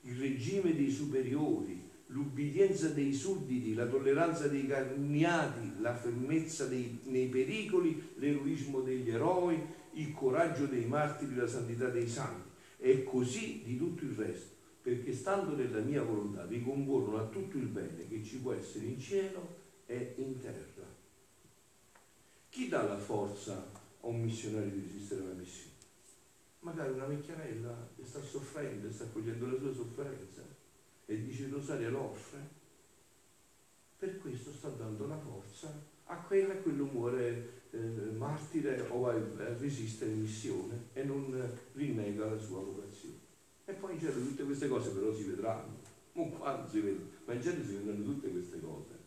il 0.00 0.18
regime 0.18 0.74
dei 0.74 0.90
superiori, 0.90 1.80
l'ubbidienza 2.06 2.88
dei 2.88 3.12
sudditi, 3.12 3.74
la 3.74 3.86
tolleranza 3.86 4.48
dei 4.48 4.66
calunniati, 4.66 5.74
la 5.78 5.94
fermezza 5.94 6.66
dei, 6.66 6.98
nei 7.04 7.28
pericoli, 7.28 8.14
l'eroismo 8.16 8.80
degli 8.80 9.08
eroi, 9.08 9.56
il 9.92 10.12
coraggio 10.12 10.66
dei 10.66 10.86
martiri, 10.86 11.36
la 11.36 11.46
santità 11.46 11.90
dei 11.90 12.08
santi. 12.08 12.48
E 12.78 13.04
così 13.04 13.62
di 13.64 13.78
tutto 13.78 14.02
il 14.02 14.16
resto, 14.16 14.56
perché 14.82 15.12
stando 15.12 15.54
nella 15.54 15.78
mia 15.78 16.02
volontà 16.02 16.44
vi 16.44 16.60
concorrono 16.60 17.18
a 17.18 17.26
tutto 17.28 17.56
il 17.56 17.66
bene 17.66 18.08
che 18.08 18.24
ci 18.24 18.38
può 18.38 18.52
essere 18.52 18.86
in 18.86 18.98
cielo 18.98 19.59
è 19.90 20.14
in 20.16 20.40
terra. 20.40 20.86
Chi 22.48 22.68
dà 22.68 22.82
la 22.84 22.98
forza 22.98 23.54
a 24.00 24.06
un 24.06 24.22
missionario 24.22 24.70
di 24.70 24.82
resistere 24.82 25.22
alla 25.22 25.32
missione? 25.32 25.68
Magari 26.60 26.92
una 26.92 27.06
vecchiarella 27.06 27.88
che 27.96 28.04
sta 28.04 28.20
soffrendo 28.20 28.86
e 28.86 28.92
sta 28.92 29.06
cogliendo 29.06 29.46
la 29.46 29.58
sua 29.58 29.72
sofferenza 29.72 30.42
e 31.06 31.24
dice 31.24 31.44
il 31.44 31.52
rosario 31.52 31.90
l'offre. 31.90 32.58
Per 33.98 34.20
questo 34.20 34.52
sta 34.52 34.68
dando 34.68 35.06
la 35.06 35.18
forza 35.18 35.72
a 36.04 36.16
quella 36.16 36.54
e 36.54 36.62
quello 36.62 36.84
muore 36.84 37.62
eh, 37.70 37.78
martire 37.78 38.86
o 38.88 39.00
va 39.00 39.12
a 39.12 39.56
resistere 39.58 40.12
in 40.12 40.20
missione 40.20 40.88
e 40.92 41.02
non 41.02 41.58
rinnega 41.72 42.30
la 42.30 42.38
sua 42.38 42.60
vocazione. 42.60 43.18
E 43.64 43.72
poi 43.72 43.94
in 43.94 44.00
cielo 44.00 44.20
tutte 44.20 44.44
queste 44.44 44.68
cose 44.68 44.90
però 44.90 45.12
si 45.12 45.24
vedranno. 45.24 45.78
Vedono, 46.12 47.08
ma 47.24 47.32
in 47.32 47.42
cielo 47.42 47.64
si 47.64 47.76
vedranno 47.76 48.04
tutte 48.04 48.30
queste 48.30 48.60
cose. 48.60 48.99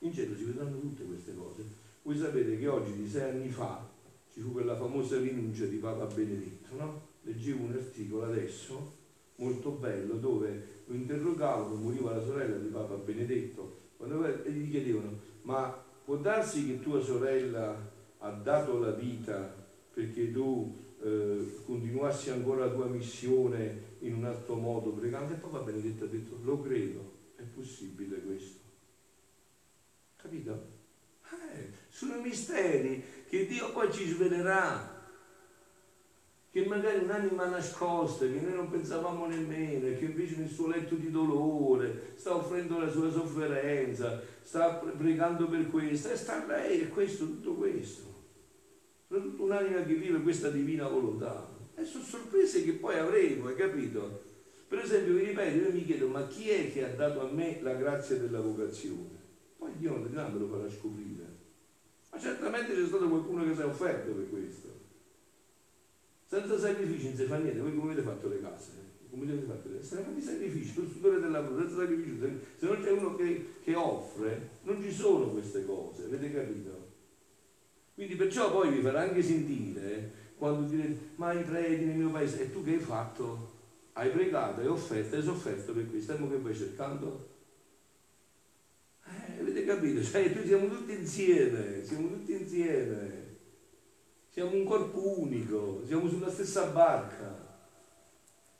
In 0.00 0.12
cielo 0.12 0.34
si 0.34 0.44
vedranno 0.44 0.78
tutte 0.78 1.04
queste 1.04 1.34
cose. 1.34 1.62
Voi 2.02 2.16
sapete 2.16 2.58
che 2.58 2.66
oggi, 2.66 2.94
di 2.94 3.08
sei 3.08 3.30
anni 3.30 3.50
fa, 3.50 3.86
ci 4.32 4.40
fu 4.40 4.52
quella 4.52 4.76
famosa 4.76 5.18
rinuncia 5.18 5.66
di 5.66 5.76
Papa 5.76 6.06
Benedetto, 6.06 6.74
no? 6.76 7.08
Leggevo 7.22 7.64
un 7.64 7.72
articolo 7.72 8.24
adesso, 8.24 8.96
molto 9.36 9.72
bello, 9.72 10.14
dove 10.14 10.82
lo 10.86 10.94
interrogavo, 10.94 11.74
moriva 11.74 12.14
la 12.14 12.24
sorella 12.24 12.56
di 12.56 12.68
Papa 12.68 12.94
Benedetto, 12.94 13.78
e 13.98 14.50
gli 14.52 14.70
chiedevano, 14.70 15.18
ma 15.42 15.68
può 16.04 16.16
darsi 16.16 16.66
che 16.66 16.80
tua 16.80 17.02
sorella 17.02 17.76
ha 18.18 18.30
dato 18.30 18.78
la 18.78 18.92
vita 18.92 19.54
perché 19.92 20.32
tu 20.32 20.74
eh, 21.02 21.58
continuassi 21.66 22.30
ancora 22.30 22.64
la 22.64 22.72
tua 22.72 22.86
missione 22.86 23.88
in 24.00 24.14
un 24.14 24.24
altro 24.24 24.54
modo 24.54 24.92
pregando? 24.92 25.34
E 25.34 25.36
Papa 25.36 25.58
Benedetto 25.58 26.04
ha 26.04 26.08
detto, 26.08 26.38
lo 26.42 26.60
credo, 26.62 27.12
è 27.36 27.42
possibile 27.42 28.22
questo. 28.22 28.59
Capito? 30.20 30.78
Eh, 31.30 31.70
sono 31.88 32.20
misteri 32.20 33.02
che 33.28 33.46
Dio 33.46 33.72
poi 33.72 33.92
ci 33.92 34.06
svelerà. 34.06 34.98
Che 36.52 36.66
magari 36.66 37.04
un'anima 37.04 37.46
nascosta, 37.46 38.26
che 38.26 38.40
noi 38.40 38.54
non 38.54 38.70
pensavamo 38.70 39.26
nemmeno, 39.26 39.96
che 39.96 40.04
invece 40.04 40.36
nel 40.36 40.48
suo 40.48 40.66
letto 40.66 40.96
di 40.96 41.08
dolore 41.08 42.14
sta 42.16 42.34
offrendo 42.34 42.80
la 42.80 42.90
sua 42.90 43.08
sofferenza, 43.08 44.20
sta 44.42 44.74
pregando 44.74 45.46
per 45.46 45.70
questo, 45.70 46.10
e 46.10 46.16
sta 46.16 46.44
lei, 46.46 46.80
e 46.80 46.88
questo, 46.88 47.24
tutto 47.26 47.54
questo. 47.54 48.08
Un'anima 49.08 49.84
che 49.84 49.94
vive 49.94 50.22
questa 50.22 50.50
divina 50.50 50.88
volontà. 50.88 51.48
E 51.76 51.84
sono 51.84 52.02
sorprese 52.02 52.64
che 52.64 52.72
poi 52.72 52.98
avremo, 52.98 53.46
hai 53.46 53.54
capito? 53.54 54.22
Per 54.66 54.80
esempio, 54.80 55.14
vi 55.14 55.26
ripeto, 55.26 55.56
io 55.56 55.72
mi 55.72 55.84
chiedo, 55.84 56.08
ma 56.08 56.26
chi 56.26 56.50
è 56.50 56.72
che 56.72 56.84
ha 56.84 56.94
dato 56.94 57.20
a 57.20 57.30
me 57.30 57.60
la 57.62 57.74
grazia 57.74 58.16
della 58.16 58.40
vocazione? 58.40 59.19
Dio 59.80 59.96
me 59.96 60.38
lo 60.38 60.46
farà 60.46 60.70
scoprire. 60.70 61.38
Ma 62.10 62.20
certamente 62.20 62.74
c'è 62.74 62.86
stato 62.86 63.08
qualcuno 63.08 63.44
che 63.44 63.54
si 63.54 63.60
è 63.60 63.64
offerto 63.64 64.12
per 64.12 64.28
questo. 64.28 64.68
Senza 66.26 66.58
sacrifici 66.58 67.08
non 67.08 67.16
si 67.16 67.24
fa 67.24 67.38
niente. 67.38 67.60
Voi 67.60 67.74
come 67.74 67.92
avete 67.92 68.06
fatto 68.06 68.28
le 68.28 68.40
case? 68.40 68.70
Come 69.10 69.24
avete 69.24 69.46
fatto 69.46 69.68
le 69.68 69.78
case? 69.78 69.96
Fate 69.96 70.20
sacrifici, 70.20 70.74
lo 70.76 70.88
sudore 70.88 71.18
del 71.18 71.30
lavoro, 71.30 71.58
senza 71.60 71.76
sacrificio. 71.76 72.28
Se 72.58 72.66
non 72.66 72.80
c'è 72.82 72.90
uno 72.90 73.16
che, 73.16 73.54
che 73.64 73.74
offre, 73.74 74.50
non 74.62 74.82
ci 74.82 74.92
sono 74.92 75.28
queste 75.28 75.64
cose, 75.64 76.04
avete 76.04 76.32
capito? 76.32 76.88
Quindi 77.94 78.14
perciò 78.16 78.52
poi 78.52 78.70
vi 78.70 78.80
farà 78.80 79.00
anche 79.00 79.22
sentire 79.22 80.12
quando 80.36 80.68
direte, 80.68 81.12
ma 81.16 81.32
i 81.32 81.42
preti 81.42 81.84
nel 81.84 81.96
mio 81.96 82.10
paese, 82.10 82.42
e 82.42 82.52
tu 82.52 82.62
che 82.62 82.74
hai 82.74 82.78
fatto? 82.78 83.58
Hai 83.94 84.10
pregato, 84.10 84.60
hai 84.60 84.68
offerto, 84.68 85.16
hai 85.16 85.22
sofferto 85.22 85.72
per 85.72 85.90
questo, 85.90 86.12
e 86.12 86.16
che 86.16 86.38
vai 86.38 86.54
cercando? 86.54 87.29
Capito? 89.70 90.02
Cioè, 90.02 90.28
noi 90.34 90.46
siamo 90.46 90.66
tutti 90.66 90.92
insieme, 90.92 91.84
siamo 91.84 92.08
tutti 92.08 92.32
insieme. 92.32 93.18
Siamo 94.28 94.50
un 94.50 94.64
corpo 94.64 95.20
unico, 95.20 95.82
siamo 95.86 96.08
sulla 96.08 96.28
stessa 96.28 96.64
barca. 96.66 97.48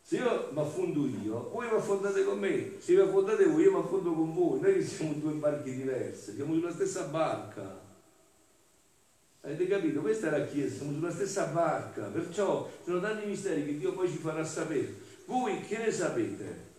Se 0.00 0.16
io 0.18 0.50
mi 0.52 0.60
affondo 0.60 1.08
io, 1.08 1.50
voi 1.50 1.68
vi 1.68 1.74
affondate 1.74 2.24
con 2.24 2.38
me. 2.38 2.74
Se 2.78 2.94
vi 2.94 3.00
affondate 3.00 3.44
voi, 3.46 3.64
io 3.64 3.72
mi 3.72 3.78
affondo 3.78 4.12
con 4.12 4.32
voi. 4.32 4.60
Noi 4.60 4.84
siamo 4.84 5.14
due 5.14 5.32
barche 5.32 5.74
diverse, 5.74 6.34
siamo 6.34 6.54
sulla 6.54 6.72
stessa 6.72 7.02
barca. 7.06 7.80
Avete 9.40 9.66
capito? 9.66 10.02
Questa 10.02 10.28
è 10.28 10.38
la 10.38 10.46
Chiesa, 10.46 10.76
siamo 10.76 10.92
sulla 10.92 11.10
stessa 11.10 11.46
barca. 11.46 12.04
Perciò 12.04 12.70
sono 12.84 13.00
tanti 13.00 13.26
misteri 13.26 13.64
che 13.64 13.78
Dio 13.78 13.94
poi 13.94 14.08
ci 14.08 14.18
farà 14.18 14.44
sapere. 14.44 14.94
Voi 15.24 15.60
che 15.62 15.78
ne 15.78 15.90
sapete? 15.90 16.69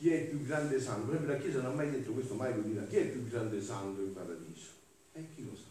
Chi 0.00 0.10
è 0.10 0.20
il 0.22 0.28
più 0.28 0.46
grande 0.46 0.80
santo? 0.80 1.12
La 1.26 1.36
Chiesa 1.36 1.60
non 1.60 1.72
ha 1.72 1.74
mai 1.74 1.90
detto 1.90 2.12
questo, 2.12 2.32
mai 2.32 2.54
lo 2.54 2.62
dirà. 2.62 2.84
Chi 2.84 2.96
è 2.96 3.00
il 3.00 3.10
più 3.10 3.28
grande 3.28 3.60
santo 3.60 4.00
in 4.00 4.14
paradiso? 4.14 4.70
E 5.12 5.26
chi 5.34 5.44
lo 5.44 5.54
sa? 5.54 5.68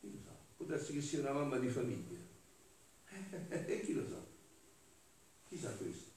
Chi 0.00 0.10
lo 0.10 0.18
sa? 0.24 0.32
Può 0.56 0.66
che 0.66 1.00
sia 1.00 1.20
una 1.20 1.34
mamma 1.34 1.58
di 1.58 1.68
famiglia. 1.68 2.18
e 3.48 3.80
chi 3.80 3.94
lo 3.94 4.02
sa? 4.08 4.16
Chi 5.48 5.56
sa 5.56 5.70
questo? 5.70 6.10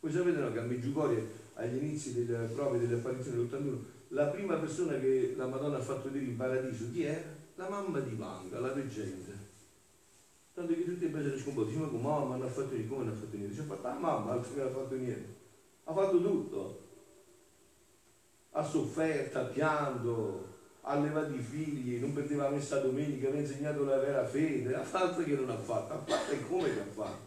Voi 0.00 0.12
sapete 0.12 0.38
no, 0.38 0.52
che 0.52 0.58
a 0.58 0.62
Meggiugorie, 0.62 1.26
agli 1.54 1.82
inizi 1.82 2.12
delle 2.12 2.48
prove 2.48 2.80
delle 2.80 2.96
apparizioni 2.96 3.48
dell'81, 3.48 3.78
la 4.08 4.26
prima 4.26 4.56
persona 4.56 4.98
che 5.00 5.32
la 5.38 5.46
Madonna 5.46 5.78
ha 5.78 5.82
fatto 5.82 6.10
vedere 6.10 6.26
in 6.26 6.36
paradiso, 6.36 6.90
chi 6.92 7.04
era? 7.04 7.34
La 7.54 7.70
mamma 7.70 8.00
di 8.00 8.14
Vanga, 8.14 8.60
la 8.60 8.74
reggente. 8.74 9.32
Tanto 10.52 10.74
che 10.74 10.84
tutti 10.84 11.06
invece 11.06 11.30
ne 11.30 11.38
scomposti, 11.38 11.76
ma 11.76 11.86
come 11.86 12.02
mamma 12.02 12.36
non 12.36 12.46
ha 12.46 12.50
fatto 12.50 12.74
niente, 12.74 12.88
come 12.88 13.04
non 13.04 13.14
ha 13.14 13.16
fatto 13.16 13.36
niente? 13.36 13.54
Dice, 13.54 13.66
fatto 13.66 13.86
la 13.86 13.94
mamma, 13.94 14.32
altro 14.32 14.52
che 14.52 14.60
non 14.60 14.68
ha 14.68 14.74
fatto 14.74 14.94
niente. 14.94 15.37
Ha 15.88 15.94
fatto 15.94 16.20
tutto. 16.20 16.82
Ha 18.50 18.62
sofferto, 18.62 19.38
ha 19.38 19.44
pianto, 19.44 20.46
ha 20.82 20.98
levato 20.98 21.32
i 21.32 21.40
figli, 21.40 21.98
non 21.98 22.12
perdeva 22.12 22.44
la 22.44 22.56
messa 22.56 22.80
domenica, 22.80 23.28
aveva 23.28 23.40
insegnato 23.40 23.84
la 23.84 23.96
vera 23.96 24.26
fede, 24.26 24.74
ha 24.74 24.82
fatto 24.82 25.24
che 25.24 25.34
non 25.34 25.48
ha 25.48 25.56
fatto, 25.56 25.94
ha 25.94 26.04
fatto 26.04 26.32
e 26.32 26.46
come 26.46 26.74
che 26.74 26.80
ha 26.80 26.92
fatto. 26.92 27.26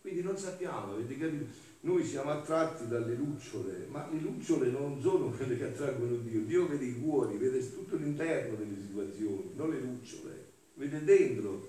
Quindi 0.00 0.22
non 0.22 0.36
sappiamo, 0.36 0.94
avete 0.94 1.16
capito? 1.18 1.44
Noi 1.82 2.04
siamo 2.04 2.32
attratti 2.32 2.88
dalle 2.88 3.14
lucciole, 3.14 3.86
ma 3.88 4.08
le 4.10 4.18
lucciole 4.18 4.70
non 4.70 5.00
sono 5.00 5.30
quelle 5.30 5.56
che 5.56 5.66
attraggono 5.66 6.16
Dio. 6.16 6.40
Dio 6.40 6.66
vede 6.66 6.84
i 6.84 7.00
cuori, 7.00 7.36
vede 7.36 7.72
tutto 7.72 7.94
l'interno 7.94 8.56
delle 8.56 8.80
situazioni, 8.80 9.52
non 9.54 9.70
le 9.70 9.78
lucciole, 9.78 10.46
vede 10.74 11.04
dentro. 11.04 11.64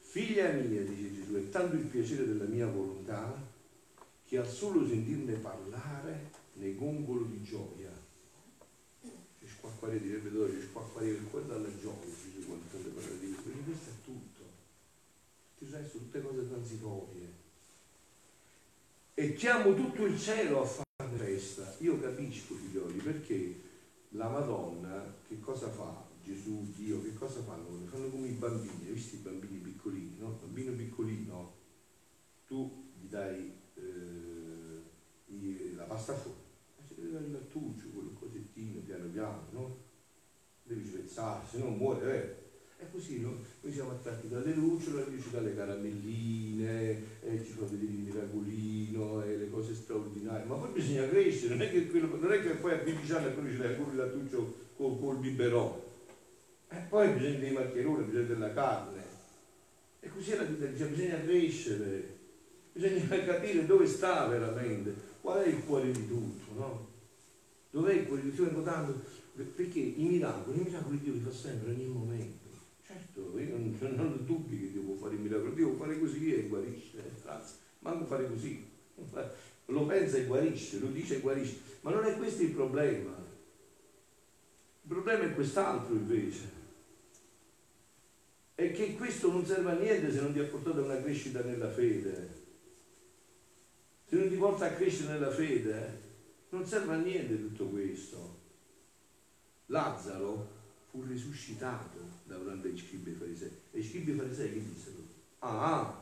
Figlia 0.00 0.50
mia, 0.50 0.82
dice 0.82 1.14
Gesù, 1.14 1.34
è 1.34 1.48
tanto 1.50 1.76
il 1.76 1.84
piacere 1.84 2.26
della 2.26 2.46
mia 2.46 2.66
volontà 2.66 3.47
che 4.28 4.36
al 4.36 4.46
solo 4.46 4.86
sentirne 4.86 5.32
parlare 5.36 6.30
ne 6.52 6.74
gongolo 6.74 7.24
di 7.24 7.42
gioia. 7.42 7.90
Ci 9.38 9.46
squacquare, 9.46 9.98
direbbe 9.98 10.30
dove, 10.30 10.52
ci 10.52 10.66
squacquare 10.66 11.08
il 11.08 11.26
cuore 11.30 11.46
dalla 11.46 11.78
gioia, 11.80 12.04
Gesù 12.04 12.46
quando 12.46 12.64
sente 12.70 12.90
parlare 12.90 13.18
di 13.20 13.32
questo, 13.32 13.62
questo 13.64 13.90
è 13.90 14.04
tutto. 14.04 14.42
Ci 15.56 15.66
sono 15.66 15.88
tutte 15.88 16.22
cose 16.22 16.46
transitorie 16.46 17.32
e 19.14 19.34
chiamo 19.34 19.74
tutto 19.74 20.04
il 20.04 20.18
cielo 20.20 20.62
a 20.62 20.66
fare 20.66 21.16
festa. 21.16 21.74
Io 21.78 21.98
capisco, 21.98 22.54
figlioli, 22.54 22.98
perché 22.98 23.62
la 24.10 24.28
Madonna 24.28 25.16
che 25.26 25.40
cosa 25.40 25.70
fa? 25.70 26.06
Gesù, 26.22 26.70
Dio, 26.76 27.02
che 27.02 27.14
cosa 27.14 27.42
fanno? 27.42 27.64
Fanno 27.86 28.10
come 28.10 28.28
i 28.28 28.32
bambini, 28.32 28.88
hai 28.88 28.92
visto 28.92 29.14
i 29.14 29.20
bambini 29.20 29.56
piccolini, 29.56 30.16
no? 30.18 30.38
Bambino 30.42 30.72
piccolino, 30.72 31.54
tu 32.46 32.90
gli 33.00 33.06
dai 33.06 33.57
pasta 35.88 36.14
dare 37.10 37.24
il 37.24 37.32
lattuccio, 37.32 37.88
quel 37.92 38.10
cosettino, 38.18 38.80
piano 38.80 39.08
piano, 39.08 39.46
no? 39.50 39.76
Devi 40.62 40.84
spezzare, 40.84 41.44
se 41.50 41.58
no 41.58 41.70
muore, 41.70 42.14
eh? 42.14 42.46
E 42.80 42.90
così 42.92 43.20
no? 43.20 43.40
noi 43.60 43.72
siamo 43.72 43.90
attratti 43.90 44.28
dalle 44.28 44.54
lucciole, 44.54 45.04
lui 45.06 45.20
ci 45.20 45.30
dà 45.30 45.40
le 45.40 45.56
caramelline, 45.56 47.20
e 47.22 47.44
ci 47.44 47.54
vedere 47.58 47.90
il 47.90 47.98
miracolino 47.98 49.24
e 49.24 49.36
le 49.36 49.50
cose 49.50 49.74
straordinarie. 49.74 50.44
Ma 50.44 50.54
poi 50.54 50.70
bisogna 50.72 51.08
crescere, 51.08 51.54
non 51.54 51.62
è 51.62 51.70
che, 51.72 51.88
quello, 51.88 52.16
non 52.16 52.32
è 52.32 52.40
che 52.40 52.50
poi 52.50 52.72
a 52.74 52.78
15 52.78 53.12
anni 53.12 53.34
poi 53.34 53.50
ci 53.50 53.56
dai 53.56 53.74
pure 53.74 53.96
lattuccio 53.96 54.54
col, 54.76 54.98
col 55.00 55.16
biberò. 55.16 55.86
E 56.70 56.76
poi 56.88 57.12
bisogna 57.14 57.38
dei 57.38 57.52
maccheroni, 57.52 58.04
bisogna 58.04 58.26
della 58.26 58.52
carne. 58.52 59.02
E 60.00 60.08
così 60.10 60.30
è 60.32 60.36
la 60.36 60.44
vita, 60.44 60.66
bisogna 60.66 61.20
crescere, 61.20 62.16
bisogna 62.72 63.08
capire 63.24 63.66
dove 63.66 63.86
sta 63.86 64.28
veramente, 64.28 64.94
qual 65.28 65.42
è 65.42 65.48
il 65.48 65.62
cuore 65.62 65.90
di 65.90 66.08
tutto, 66.08 66.54
no? 66.54 66.88
Dov'è 67.70 67.92
il 67.92 68.06
cuore 68.06 68.22
di 68.22 68.34
tutto? 68.34 69.04
Perché 69.54 69.78
i 69.78 70.04
miracoli, 70.04 70.58
i 70.58 70.62
miracoli 70.62 71.00
Dio 71.00 71.12
li 71.12 71.20
fa 71.20 71.30
sempre, 71.30 71.72
ogni 71.72 71.84
momento. 71.84 72.46
Certo, 72.82 73.38
io 73.38 73.50
non, 73.50 73.76
non 73.78 74.06
ho 74.06 74.24
dubbi 74.24 74.58
che 74.58 74.72
Dio 74.72 74.80
può 74.80 74.94
fare 74.94 75.16
il 75.16 75.20
miracolo, 75.20 75.52
Dio 75.52 75.68
può 75.68 75.84
fare 75.84 75.98
così 75.98 76.32
e 76.32 76.48
guarisce, 76.48 77.12
anzi, 77.26 77.52
manco 77.80 78.06
fare 78.06 78.26
così. 78.26 78.66
Lo 79.66 79.84
pensa 79.84 80.16
e 80.16 80.24
guarisce, 80.24 80.78
lo 80.78 80.86
dice 80.86 81.16
e 81.16 81.20
guarisce. 81.20 81.58
Ma 81.82 81.90
non 81.90 82.06
è 82.06 82.16
questo 82.16 82.40
il 82.40 82.52
problema. 82.52 83.14
Il 84.80 84.88
problema 84.88 85.24
è 85.24 85.34
quest'altro 85.34 85.94
invece. 85.94 86.56
È 88.54 88.72
che 88.72 88.96
questo 88.96 89.30
non 89.30 89.44
serve 89.44 89.72
a 89.72 89.74
niente 89.74 90.10
se 90.10 90.22
non 90.22 90.32
ti 90.32 90.38
ha 90.38 90.44
portato 90.44 90.80
a 90.80 90.84
una 90.84 91.02
crescita 91.02 91.42
nella 91.42 91.70
fede. 91.70 92.37
Se 94.08 94.16
non 94.16 94.30
ti 94.30 94.36
porta 94.36 94.64
a 94.64 94.70
crescere 94.70 95.12
nella 95.12 95.30
fede, 95.30 96.00
non 96.48 96.64
serve 96.64 96.94
a 96.94 96.96
niente 96.96 97.36
tutto 97.36 97.66
questo. 97.66 98.36
Lazzaro 99.66 100.48
fu 100.90 101.04
risuscitato 101.06 101.98
davanti 102.24 102.68
ai 102.68 102.78
scribi 102.78 103.10
e 103.10 103.14
farisei. 103.14 103.52
E 103.70 103.80
i 103.80 103.82
scribi 103.82 104.12
e 104.12 104.14
farisei 104.14 104.52
che 104.54 104.62
dissero? 104.66 104.96
Ah, 105.40 105.94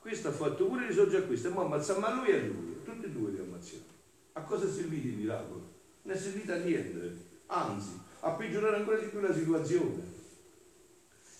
questo 0.00 0.28
ha 0.28 0.32
fatto 0.32 0.64
pure 0.68 0.86
risorgere 0.86 1.24
a 1.24 1.26
questo, 1.26 1.48
e 1.48 1.50
mo 1.50 1.66
ammazziamo 1.66 2.06
a 2.06 2.14
lui 2.14 2.28
e 2.30 2.38
a 2.38 2.42
lui, 2.46 2.82
tutti 2.82 3.04
e 3.04 3.10
due 3.10 3.30
li 3.30 3.40
ammazziamo. 3.40 3.84
A 4.32 4.40
cosa 4.40 4.66
è 4.66 4.70
servito 4.70 5.08
il 5.08 5.16
miracolo? 5.16 5.70
Non 6.04 6.16
è 6.16 6.18
servito 6.18 6.52
a 6.54 6.56
niente, 6.56 7.16
anzi, 7.44 7.90
a 8.20 8.30
peggiorare 8.30 8.76
ancora 8.76 8.98
di 8.98 9.08
più 9.08 9.20
la 9.20 9.34
situazione. 9.34 10.02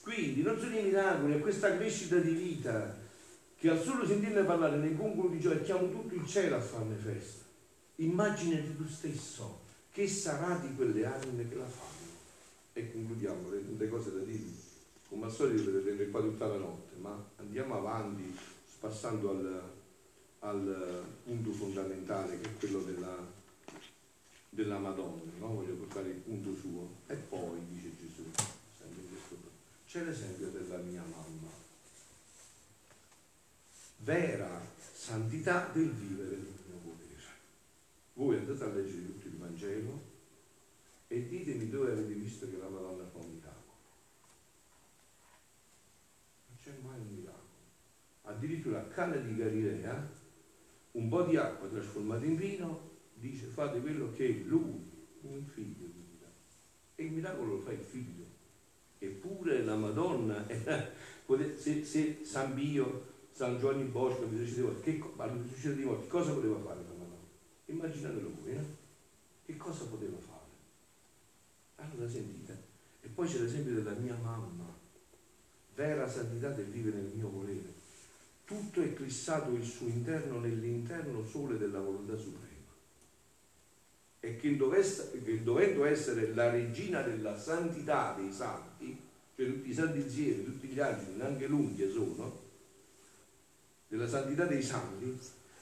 Quindi 0.03 0.43
non 0.43 0.59
sono 0.59 0.77
i 0.77 0.83
miracoli, 0.83 1.33
è 1.33 1.41
questa 1.41 1.75
crescita 1.79 2.17
di 2.17 2.35
vita 2.35 3.00
che 3.61 3.69
al 3.69 3.79
solo 3.79 4.07
sentirne 4.07 4.43
parlare 4.45 4.79
nei 4.79 4.97
concoli 4.97 5.37
di 5.37 5.41
gioia 5.41 5.61
chiamo 5.61 5.91
tutto 5.91 6.15
il 6.15 6.27
cielo 6.27 6.57
a 6.57 6.61
farne 6.61 6.95
festa. 6.95 7.45
Immaginati 7.97 8.75
tu 8.75 8.89
stesso 8.89 9.61
che 9.93 10.09
sarà 10.09 10.57
di 10.57 10.75
quelle 10.75 11.05
anime 11.05 11.47
che 11.47 11.57
la 11.57 11.67
fanno 11.67 12.09
e 12.73 12.91
concludiamo 12.91 13.51
le, 13.77 13.89
cose 13.91 14.15
da 14.15 14.21
dire. 14.21 14.45
Come 15.11 15.27
al 15.27 15.33
solito 15.33 15.65
potete 15.65 15.85
tenere 15.85 16.09
qua 16.09 16.23
tutta 16.23 16.47
la 16.47 16.57
notte, 16.57 16.97
ma 17.01 17.23
andiamo 17.37 17.77
avanti 17.77 18.35
passando 18.81 19.29
al, 19.29 19.63
al 20.39 21.05
punto 21.25 21.53
fondamentale 21.53 22.41
che 22.41 22.49
è 22.49 22.57
quello 22.59 22.81
della, 22.81 23.15
della 24.49 24.79
Madonna, 24.79 25.33
no? 25.39 25.49
voglio 25.49 25.75
portare 25.75 26.09
il 26.09 26.15
punto 26.15 26.55
suo. 26.55 26.89
E 27.09 27.15
poi, 27.15 27.59
dice 27.69 27.91
Gesù, 28.01 28.23
sempre 28.79 29.03
questo, 29.07 29.37
c'è 29.87 30.03
l'esempio 30.03 30.49
della 30.49 30.79
mia 30.79 31.03
mamma. 31.03 31.69
Vera 34.03 34.67
santità 34.93 35.69
del 35.75 35.91
vivere 35.91 36.31
del 36.31 36.55
mio 36.67 36.81
volere. 36.83 37.23
Voi 38.15 38.39
andate 38.39 38.65
a 38.65 38.69
leggere 38.69 39.05
tutto 39.05 39.27
il 39.27 39.37
Vangelo 39.37 40.03
e 41.07 41.27
ditemi 41.29 41.69
dove 41.69 41.93
avete 41.93 42.15
visto 42.15 42.49
che 42.49 42.57
la 42.57 42.69
Madonna 42.69 43.05
fa 43.05 43.19
un 43.19 43.31
miracolo. 43.31 43.75
Non 46.47 46.57
c'è 46.63 46.73
mai 46.83 46.99
un 46.99 47.15
miracolo. 47.15 47.39
Addirittura 48.23 48.81
a 48.81 48.85
Cana 48.85 49.17
di 49.17 49.37
Galilea, 49.37 50.11
un 50.93 51.09
po' 51.09 51.23
di 51.25 51.37
acqua 51.37 51.69
trasformata 51.69 52.25
in 52.25 52.37
vino, 52.37 52.91
dice 53.15 53.47
fate 53.47 53.81
quello 53.81 54.13
che 54.13 54.45
lui, 54.47 54.89
un 55.21 55.45
figlio, 55.45 55.89
vi 55.89 56.07
dirà. 56.13 56.31
E 56.95 57.05
il 57.05 57.13
miracolo 57.13 57.57
lo 57.57 57.61
fa 57.61 57.73
il 57.73 57.83
figlio. 57.83 58.25
Eppure 58.99 59.63
la 59.63 59.77
Madonna, 59.77 60.47
se, 60.49 61.85
se 61.85 62.25
San 62.25 62.55
Bio, 62.55 63.19
San 63.33 63.59
Giovanni 63.59 63.85
Bosco 63.85 64.27
vi 64.27 64.45
succedeva, 64.45 64.75
che, 64.81 65.03
alla 65.17 65.33
risurrezione 65.33 65.77
di 65.77 65.85
morti, 65.85 66.09
cosa 66.09 66.33
poteva 66.33 66.59
fare 66.59 66.83
la 66.83 66.95
Madonna? 66.97 67.17
Immaginatelo 67.67 68.31
voi, 68.43 68.55
no? 68.55 68.65
Che 69.45 69.57
cosa 69.57 69.85
poteva 69.85 70.19
fare? 70.19 70.39
Allora 71.77 72.09
sentite, 72.09 72.63
e 73.01 73.09
poi 73.09 73.27
c'è 73.27 73.39
l'esempio 73.39 73.75
della 73.75 73.93
mia 73.93 74.17
mamma, 74.23 74.77
vera 75.75 76.07
santità 76.09 76.51
del 76.51 76.67
vivere 76.67 76.99
nel 76.99 77.13
mio 77.15 77.31
volere. 77.31 77.79
Tutto 78.45 78.83
è 78.83 78.93
clissato 78.93 79.53
il 79.53 79.65
suo 79.65 79.87
interno 79.87 80.41
nell'interno 80.41 81.25
sole 81.25 81.57
della 81.57 81.81
volontà 81.81 82.17
suprema. 82.17 82.49
E 84.21 84.37
che, 84.37 84.57
dovesse, 84.57 85.23
che 85.23 85.43
dovendo 85.43 85.87
essere 85.87 86.35
la 86.35 86.51
regina 86.51 87.01
della 87.01 87.39
santità 87.39 88.15
dei 88.15 88.31
santi, 88.31 89.01
cioè 89.35 89.47
tutti 89.47 89.71
i 89.71 89.73
santi 89.73 90.01
insieme, 90.01 90.45
tutti 90.45 90.67
gli 90.67 90.81
angeli, 90.81 91.21
anche 91.23 91.47
l'unghia 91.47 91.89
sono, 91.89 92.40
della 93.91 94.07
santità 94.07 94.45
dei 94.45 94.63
santi, 94.63 95.19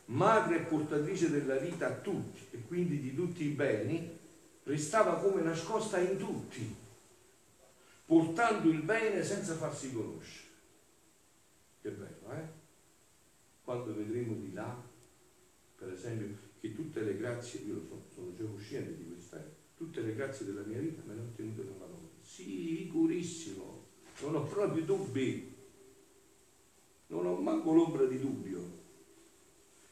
madre 0.06 0.56
e 0.56 0.64
portatrice 0.66 1.30
della 1.30 1.56
vita 1.56 1.86
a 1.86 1.94
tutti 1.94 2.46
e 2.50 2.60
quindi 2.60 3.00
di 3.00 3.14
tutti 3.14 3.42
i 3.44 3.52
beni, 3.52 4.18
restava 4.64 5.16
come 5.16 5.40
nascosta 5.40 5.98
in 5.98 6.18
tutti, 6.18 6.76
portando 8.04 8.68
il 8.68 8.82
bene 8.82 9.24
senza 9.24 9.54
farsi 9.54 9.94
conoscere. 9.94 10.46
Che 11.80 11.90
bello, 11.90 12.32
eh? 12.32 12.46
Quando 13.64 13.94
vedremo 13.94 14.34
di 14.34 14.52
là, 14.52 14.78
per 15.74 15.90
esempio, 15.90 16.36
che 16.60 16.74
tutte 16.74 17.00
le 17.00 17.16
grazie, 17.16 17.60
io 17.60 17.80
sono, 17.88 18.04
sono 18.12 18.34
già 18.34 18.44
cosciente 18.44 18.94
di 18.94 19.06
questo, 19.06 19.36
eh? 19.36 19.56
tutte 19.74 20.02
le 20.02 20.14
grazie 20.14 20.44
della 20.44 20.64
mia 20.64 20.80
vita 20.80 21.00
me 21.06 21.14
le 21.14 21.20
ho 21.20 21.24
ottenute 21.24 21.64
da 21.64 21.70
Madonna. 21.78 22.08
Sicurissimo, 22.20 23.86
non 24.20 24.34
ho 24.34 24.44
proprio 24.44 24.84
dubbi, 24.84 25.47
non 27.09 27.27
ho 27.27 27.37
manco 27.37 27.73
l'ombra 27.73 28.05
di 28.05 28.18
dubbio. 28.18 28.77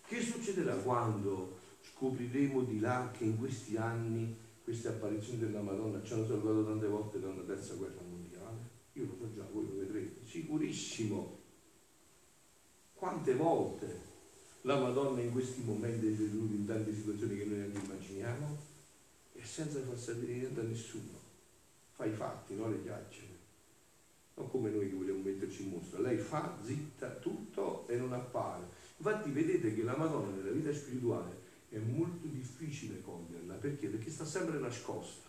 Che 0.06 0.20
succederà 0.20 0.74
quando 0.76 1.58
scopriremo 1.80 2.62
di 2.62 2.80
là 2.80 3.10
che 3.12 3.24
in 3.24 3.38
questi 3.38 3.76
anni 3.76 4.44
queste 4.62 4.88
apparizioni 4.88 5.38
della 5.38 5.60
Madonna 5.60 6.02
ci 6.02 6.12
hanno 6.12 6.26
salvato 6.26 6.64
tante 6.64 6.86
volte 6.86 7.20
da 7.20 7.28
una 7.28 7.42
terza 7.42 7.74
guerra 7.74 8.00
mondiale? 8.08 8.74
Io 8.94 9.06
lo 9.06 9.16
so 9.18 9.32
già, 9.34 9.46
voi 9.52 9.66
lo 9.66 9.76
vedrete, 9.76 10.24
sicurissimo. 10.24 11.38
quante 12.94 13.34
volte 13.34 14.14
la 14.62 14.80
Madonna 14.80 15.20
in 15.20 15.32
questi 15.32 15.62
momenti 15.62 16.06
è 16.06 16.10
intervenuta 16.10 16.54
in 16.54 16.66
tante 16.66 16.94
situazioni 16.94 17.36
che 17.36 17.44
noi 17.44 17.58
non 17.58 17.82
immaginiamo 17.84 18.58
e 19.34 19.44
senza 19.44 19.80
far 19.80 19.98
sapere 19.98 20.34
niente 20.34 20.60
a 20.60 20.64
nessuno. 20.64 21.24
Fa 21.92 22.04
i 22.04 22.12
fatti, 22.12 22.54
non 22.54 22.72
le 22.72 22.82
chiacchiere. 22.82 23.35
Non 24.36 24.50
come 24.50 24.70
noi 24.70 24.88
che 24.88 24.94
vogliamo 24.94 25.22
metterci 25.22 25.64
in 25.64 25.70
mostra. 25.70 26.00
Lei 26.00 26.18
fa 26.18 26.56
zitta 26.62 27.10
tutto 27.10 27.86
e 27.88 27.96
non 27.96 28.12
appare. 28.12 28.64
Infatti 28.98 29.30
vedete 29.30 29.74
che 29.74 29.82
la 29.82 29.96
Madonna 29.96 30.34
nella 30.34 30.50
vita 30.50 30.72
spirituale 30.72 31.44
è 31.68 31.78
molto 31.78 32.26
difficile 32.26 33.00
coglierla. 33.02 33.54
Perché? 33.54 33.88
Perché 33.88 34.10
sta 34.10 34.24
sempre 34.24 34.58
nascosta. 34.58 35.28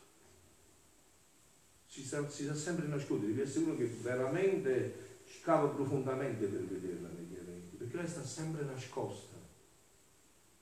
Si 1.86 2.04
sa, 2.04 2.28
si 2.30 2.46
sa 2.46 2.54
sempre 2.54 2.86
nascondere, 2.88 3.34
devi 3.34 3.48
essere 3.48 3.66
uno 3.66 3.76
che 3.76 3.86
veramente 3.86 5.06
scava 5.26 5.68
profondamente 5.70 6.46
per 6.46 6.66
vederla 6.66 7.08
negli 7.10 7.36
eventi, 7.36 7.76
perché 7.78 7.96
lei 7.96 8.08
sta 8.08 8.24
sempre 8.24 8.64
nascosta. 8.64 9.36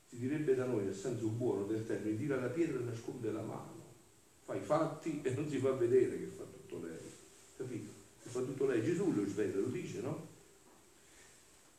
Si 0.08 0.18
direbbe 0.18 0.56
da 0.56 0.66
noi, 0.66 0.86
nel 0.86 0.96
senso 0.96 1.28
buono 1.28 1.66
del 1.66 1.86
termine, 1.86 2.16
tira 2.16 2.40
la 2.40 2.48
pietra 2.48 2.80
e 2.80 2.84
nasconde 2.84 3.32
la 3.32 3.42
mano. 3.42 3.84
Fa 4.44 4.56
i 4.56 4.62
fatti 4.62 5.22
e 5.24 5.34
non 5.34 5.50
si 5.50 5.58
fa 5.58 5.72
vedere 5.72 6.20
che 6.20 6.28
fa 6.28 6.44
tutto 6.44 6.86
lei. 6.86 7.00
Capito? 7.58 7.95
Che 8.36 8.42
fa 8.42 8.42
tutto 8.42 8.66
lei. 8.66 8.84
Gesù 8.84 9.14
lo 9.14 9.26
svela, 9.26 9.60
lo 9.60 9.68
dice, 9.68 10.02
no? 10.02 10.34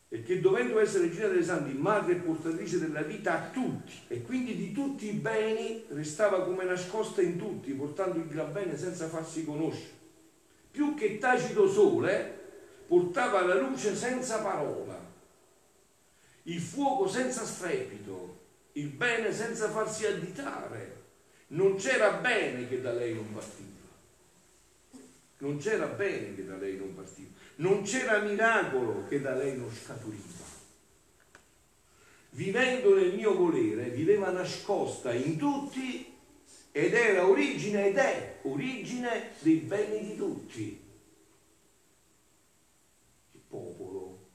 e 0.09 0.23
che 0.23 0.41
dovendo 0.41 0.79
essere 0.79 1.09
regina 1.09 1.27
dei 1.27 1.45
santi, 1.45 1.73
madre 1.73 2.15
portatrice 2.15 2.79
della 2.79 3.03
vita 3.03 3.35
a 3.35 3.51
tutti, 3.51 3.93
e 4.07 4.23
quindi 4.23 4.55
di 4.55 4.73
tutti 4.73 5.09
i 5.09 5.13
beni, 5.13 5.85
restava 5.89 6.45
come 6.45 6.65
nascosta 6.65 7.21
in 7.21 7.37
tutti, 7.37 7.73
portando 7.73 8.19
il 8.19 8.29
gran 8.29 8.53
bene 8.53 8.79
senza 8.79 9.09
farsi 9.09 9.45
conoscere. 9.45 9.95
Più 10.71 10.95
che 10.95 11.19
tacito 11.19 11.69
sole, 11.69 12.35
portava 12.87 13.45
la 13.45 13.57
luce 13.57 13.97
senza 13.97 14.41
parola, 14.41 14.97
il 16.45 16.61
fuoco 16.61 17.09
senza 17.09 17.45
strepito, 17.45 18.39
il 18.73 18.89
bene 18.89 19.33
senza 19.33 19.69
farsi 19.71 20.07
additare. 20.07 21.03
Non 21.49 21.75
c'era 21.77 22.13
bene 22.19 22.69
che 22.69 22.81
da 22.81 22.93
lei 22.93 23.13
non 23.13 23.33
partiva. 23.33 23.76
Non 25.39 25.59
c'era 25.59 25.87
bene 25.87 26.35
che 26.35 26.45
da 26.45 26.57
lei 26.57 26.77
non 26.77 26.95
partiva. 26.95 27.29
Non 27.57 27.83
c'era 27.83 28.21
miracolo 28.21 29.07
che 29.09 29.21
da 29.21 29.35
lei 29.35 29.57
non 29.57 29.71
scaturiva. 29.71 30.45
Vivendo 32.31 32.95
nel 32.95 33.15
mio 33.15 33.35
volere, 33.35 33.91
viveva 33.91 34.31
nascosta 34.31 35.13
in 35.13 35.37
tutti 35.37 36.15
ed 36.71 36.93
era 36.93 37.27
origine 37.27 37.87
ed 37.87 37.97
è 37.97 38.41
origine 38.43 39.31
dei 39.41 39.57
beni 39.57 40.09
di 40.09 40.17
tutti. 40.17 40.81
Il 43.33 43.41
popolo 43.49 44.29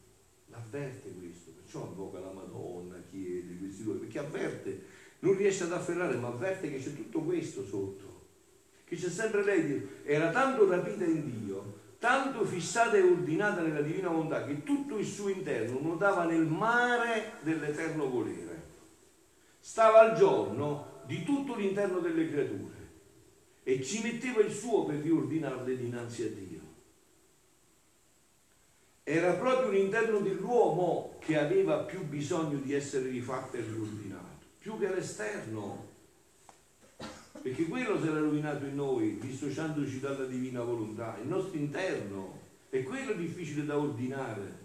l'avverte 0.47 1.13
questo, 1.13 1.51
perciò 1.51 1.85
invoca 1.85 2.19
la 2.19 2.31
Madonna, 2.31 3.01
chiede 3.09 3.57
questi 3.57 3.83
due, 3.83 3.95
perché 3.95 4.19
avverte, 4.19 4.85
non 5.19 5.37
riesce 5.37 5.63
ad 5.63 5.73
afferrare, 5.73 6.15
ma 6.15 6.29
avverte 6.29 6.71
che 6.71 6.79
c'è 6.79 6.95
tutto 6.95 7.21
questo 7.21 7.65
sotto. 7.65 8.11
Che 8.91 8.97
c'è 8.97 9.10
sempre 9.10 9.45
lei, 9.45 9.88
era 10.04 10.32
tanto 10.32 10.67
rapita 10.67 11.06
in 11.06 11.23
Dio 11.23 11.80
tanto 11.97 12.43
fissata 12.43 12.97
e 12.97 13.04
ordinata 13.04 13.62
nella 13.62 13.80
divina 13.80 14.10
volontà 14.10 14.43
che 14.43 14.63
tutto 14.63 14.97
il 14.97 15.06
suo 15.06 15.30
interno 15.30 15.80
nuotava 15.80 16.25
nel 16.25 16.45
mare 16.45 17.36
dell'eterno 17.41 18.10
volere. 18.10 18.63
Stava 19.60 19.99
al 19.99 20.17
giorno 20.17 21.04
di 21.06 21.23
tutto 21.23 21.56
l'interno 21.56 21.99
delle 21.99 22.27
creature 22.27 22.89
e 23.63 23.82
ci 23.82 24.01
metteva 24.01 24.41
il 24.41 24.51
suo 24.51 24.84
per 24.84 24.95
riordinarle 24.95 25.77
dinanzi 25.77 26.23
a 26.23 26.30
Dio. 26.30 26.60
Era 29.04 29.34
proprio 29.36 29.69
l'interno 29.69 30.19
dell'uomo 30.19 31.17
che 31.19 31.39
aveva 31.39 31.84
più 31.84 32.04
bisogno 32.04 32.58
di 32.58 32.73
essere 32.73 33.08
rifatto 33.08 33.56
e 33.56 33.62
riordinato, 33.62 34.47
più 34.58 34.77
che 34.77 34.93
l'esterno 34.93 35.90
perché 37.41 37.65
quello 37.65 37.99
si 37.99 38.08
era 38.08 38.19
rovinato 38.19 38.65
in 38.65 38.75
noi, 38.75 39.17
dissociandoci 39.19 39.99
dalla 39.99 40.25
divina 40.25 40.62
volontà, 40.62 41.17
il 41.21 41.27
nostro 41.27 41.58
interno, 41.58 42.39
è 42.69 42.84
quello 42.84 43.13
difficile 43.13 43.65
da 43.65 43.77
ordinare. 43.77 44.60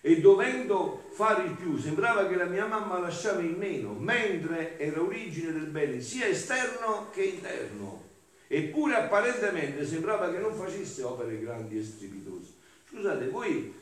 E 0.00 0.20
dovendo 0.20 1.08
fare 1.10 1.44
il 1.44 1.52
più, 1.52 1.76
sembrava 1.76 2.28
che 2.28 2.36
la 2.36 2.44
mia 2.44 2.66
mamma 2.66 3.00
lasciava 3.00 3.40
il 3.40 3.56
meno, 3.56 3.94
mentre 3.94 4.78
era 4.78 5.02
origine 5.02 5.52
del 5.52 5.66
bene 5.66 6.00
sia 6.00 6.26
esterno 6.26 7.10
che 7.12 7.22
interno. 7.22 8.04
Eppure 8.46 8.94
apparentemente 8.94 9.84
sembrava 9.84 10.30
che 10.30 10.38
non 10.38 10.54
facesse 10.54 11.02
opere 11.02 11.40
grandi 11.40 11.78
e 11.78 11.82
strepitose. 11.82 12.52
Scusate, 12.88 13.28
voi 13.28 13.74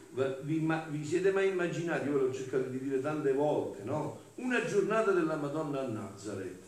vi, 0.43 0.67
vi 0.89 1.05
siete 1.05 1.31
mai 1.31 1.49
immaginati, 1.49 2.09
io 2.09 2.19
l'ho 2.19 2.33
cercato 2.33 2.69
di 2.69 2.79
dire 2.79 3.03
tante 3.03 3.35
volte, 3.35 3.83
no? 3.85 4.21
Una 4.37 4.65
giornata 4.65 5.11
della 5.11 5.37
Madonna 5.37 5.81
a 5.81 5.89
Nazareth 5.89 6.64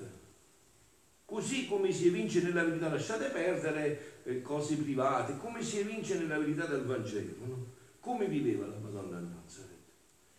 Così 1.36 1.68
come 1.68 1.92
si 1.92 2.06
evince 2.06 2.40
nella 2.40 2.64
verità, 2.64 2.88
lasciate 2.88 3.28
perdere 3.28 4.22
eh, 4.22 4.40
cose 4.40 4.74
private, 4.76 5.36
come 5.36 5.62
si 5.62 5.80
evince 5.80 6.16
nella 6.16 6.38
verità 6.38 6.64
del 6.64 6.86
Vangelo, 6.86 7.34
no? 7.44 7.66
come 8.00 8.24
viveva 8.24 8.64
la 8.64 8.78
Madonna 8.78 9.18
a 9.18 9.20
Nazareth, 9.20 9.84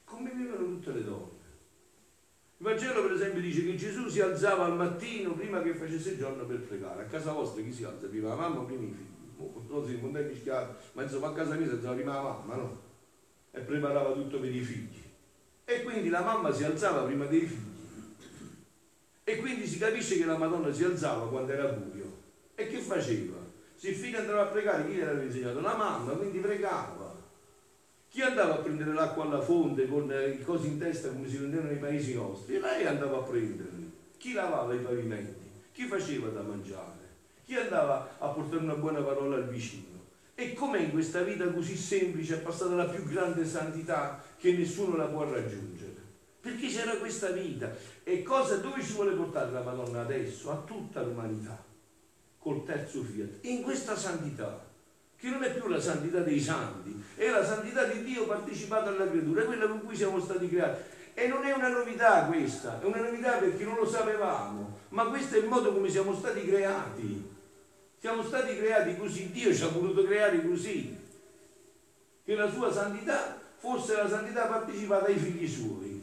come 0.06 0.32
vivevano 0.34 0.66
tutte 0.66 0.94
le 0.94 1.04
donne. 1.04 1.46
Il 2.58 2.66
Vangelo 2.66 3.04
per 3.04 3.12
esempio 3.12 3.42
dice 3.42 3.64
che 3.64 3.76
Gesù 3.76 4.10
si 4.10 4.22
alzava 4.22 4.66
al 4.66 4.76
mattino 4.76 5.34
prima 5.34 5.62
che 5.62 5.76
facesse 5.76 6.14
il 6.14 6.18
giorno 6.18 6.46
per 6.46 6.62
pregare. 6.62 7.04
A 7.04 7.06
casa 7.06 7.32
vostra 7.32 7.62
chi 7.62 7.72
si 7.72 7.84
alza? 7.84 8.08
Prima 8.08 8.30
la 8.30 8.36
mamma 8.36 8.62
o 8.62 8.66
prima 8.66 8.82
i 8.82 8.92
figli? 8.92 9.68
Non 9.70 9.86
si 9.86 9.94
può 9.98 10.10
mischiare, 10.10 10.78
ma 10.94 11.04
insomma 11.04 11.28
a 11.28 11.34
casa 11.34 11.54
mia 11.54 11.68
si 11.68 11.74
alzava 11.74 11.94
prima 11.94 12.16
la 12.16 12.22
mamma, 12.24 12.56
no? 12.56 12.82
E 13.52 13.60
preparava 13.60 14.14
tutto 14.14 14.40
per 14.40 14.52
i 14.52 14.62
figli. 14.62 15.04
E 15.64 15.84
quindi 15.84 16.10
la 16.10 16.22
mamma 16.22 16.52
si 16.52 16.64
alzava 16.64 17.04
prima 17.04 17.26
dei 17.26 17.42
figli 17.42 17.77
e 19.30 19.36
quindi 19.40 19.68
si 19.68 19.78
capisce 19.78 20.18
che 20.18 20.24
la 20.24 20.38
Madonna 20.38 20.72
si 20.72 20.86
alzava 20.86 21.28
quando 21.28 21.52
era 21.52 21.66
buio. 21.66 22.10
E 22.56 22.66
che 22.68 22.78
faceva? 22.78 23.36
Se 23.76 23.90
il 23.90 23.96
figlio 23.96 24.20
andava 24.20 24.44
a 24.44 24.46
pregare, 24.46 24.90
chi 24.90 25.02
aveva 25.02 25.22
insegnato? 25.22 25.60
La 25.60 25.76
mamma, 25.76 26.13
quindi 26.13 26.38
pregava. 26.38 27.13
Chi 28.08 28.22
andava 28.22 28.54
a 28.54 28.58
prendere 28.60 28.94
l'acqua 28.94 29.26
alla 29.26 29.42
fonte 29.42 29.86
con 29.90 30.10
i 30.10 30.42
cosi 30.42 30.68
in 30.68 30.80
testa 30.80 31.10
come 31.10 31.28
si 31.28 31.36
prendevano 31.36 31.68
nei 31.68 31.78
paesi 31.78 32.13
nostri? 32.13 32.56
E 32.56 32.60
lei 32.62 32.86
andava 32.86 33.18
a 33.18 33.24
prenderli. 33.24 33.92
Chi 34.16 34.32
lavava 34.32 34.74
i 34.74 34.80
pavimenti? 34.80 35.46
Chi 35.74 35.84
faceva 35.88 36.30
da 36.30 36.42
mangiare? 36.44 37.10
Chi 37.44 37.56
andava 37.56 38.16
a 38.20 38.28
portare 38.30 38.63
una 38.63 38.76
buona 38.76 39.02
parola 39.02 39.36
al 39.36 39.50
vicino? 39.50 40.06
E 40.36 40.54
com'è 40.54 40.80
in 40.80 40.92
questa 40.92 41.24
vita 41.24 41.46
così 41.50 41.76
semplice 41.76 42.36
è 42.36 42.40
passata 42.40 42.76
la 42.76 42.86
più 42.86 43.04
grande 43.04 43.46
santità 43.46 44.24
che 44.38 44.54
nessuno 44.54 44.96
la 44.96 45.08
può 45.08 45.30
raggiungere? 45.30 45.97
Perché 46.48 46.68
c'era 46.70 46.96
questa 46.96 47.32
vita. 47.32 47.70
E 48.06 48.24
cosa, 48.24 48.56
dove 48.56 48.82
ci 48.82 48.94
vuole 48.94 49.12
portare 49.16 49.52
la 49.52 49.62
Madonna 49.62 50.00
adesso? 50.00 50.50
A 50.50 50.56
tutta 50.66 51.02
l'umanità, 51.02 51.62
col 52.40 52.64
terzo 52.64 53.04
fiat, 53.04 53.40
in 53.42 53.64
questa 53.64 53.98
santità, 53.98 54.66
che 55.18 55.28
non 55.28 55.44
è 55.44 55.54
più 55.54 55.68
la 55.68 55.82
santità 55.82 56.22
dei 56.22 56.40
santi, 56.40 57.04
è 57.16 57.30
la 57.30 57.46
santità 57.46 57.84
di 57.84 58.02
Dio 58.02 58.26
partecipata 58.26 58.92
alla 58.92 59.10
creatura, 59.10 59.42
è 59.42 59.46
quella 59.46 59.68
con 59.68 59.84
cui 59.84 59.94
siamo 59.94 60.22
stati 60.22 60.48
creati. 60.48 60.96
E 61.16 61.28
non 61.28 61.44
è 61.44 61.52
una 61.52 61.68
novità 61.68 62.24
questa, 62.28 62.80
è 62.80 62.86
una 62.86 63.02
novità 63.02 63.40
perché 63.40 63.66
non 63.66 63.76
lo 63.76 63.86
sapevamo, 63.86 64.80
ma 64.90 65.08
questo 65.08 65.36
è 65.36 65.40
il 65.40 65.48
modo 65.48 65.74
come 65.74 65.90
siamo 65.90 66.16
stati 66.16 66.46
creati. 66.46 67.30
Siamo 68.00 68.24
stati 68.24 68.56
creati 68.56 68.96
così, 68.96 69.32
Dio 69.32 69.54
ci 69.54 69.64
ha 69.64 69.68
voluto 69.68 70.06
creare 70.06 70.48
così, 70.48 70.96
che 72.24 72.36
la 72.36 72.50
sua 72.50 72.72
santità 72.72 73.38
fosse 73.58 73.98
la 73.98 74.08
santità 74.08 74.46
partecipata 74.46 75.08
ai 75.08 75.18
figli 75.18 75.46
suoi. 75.46 75.97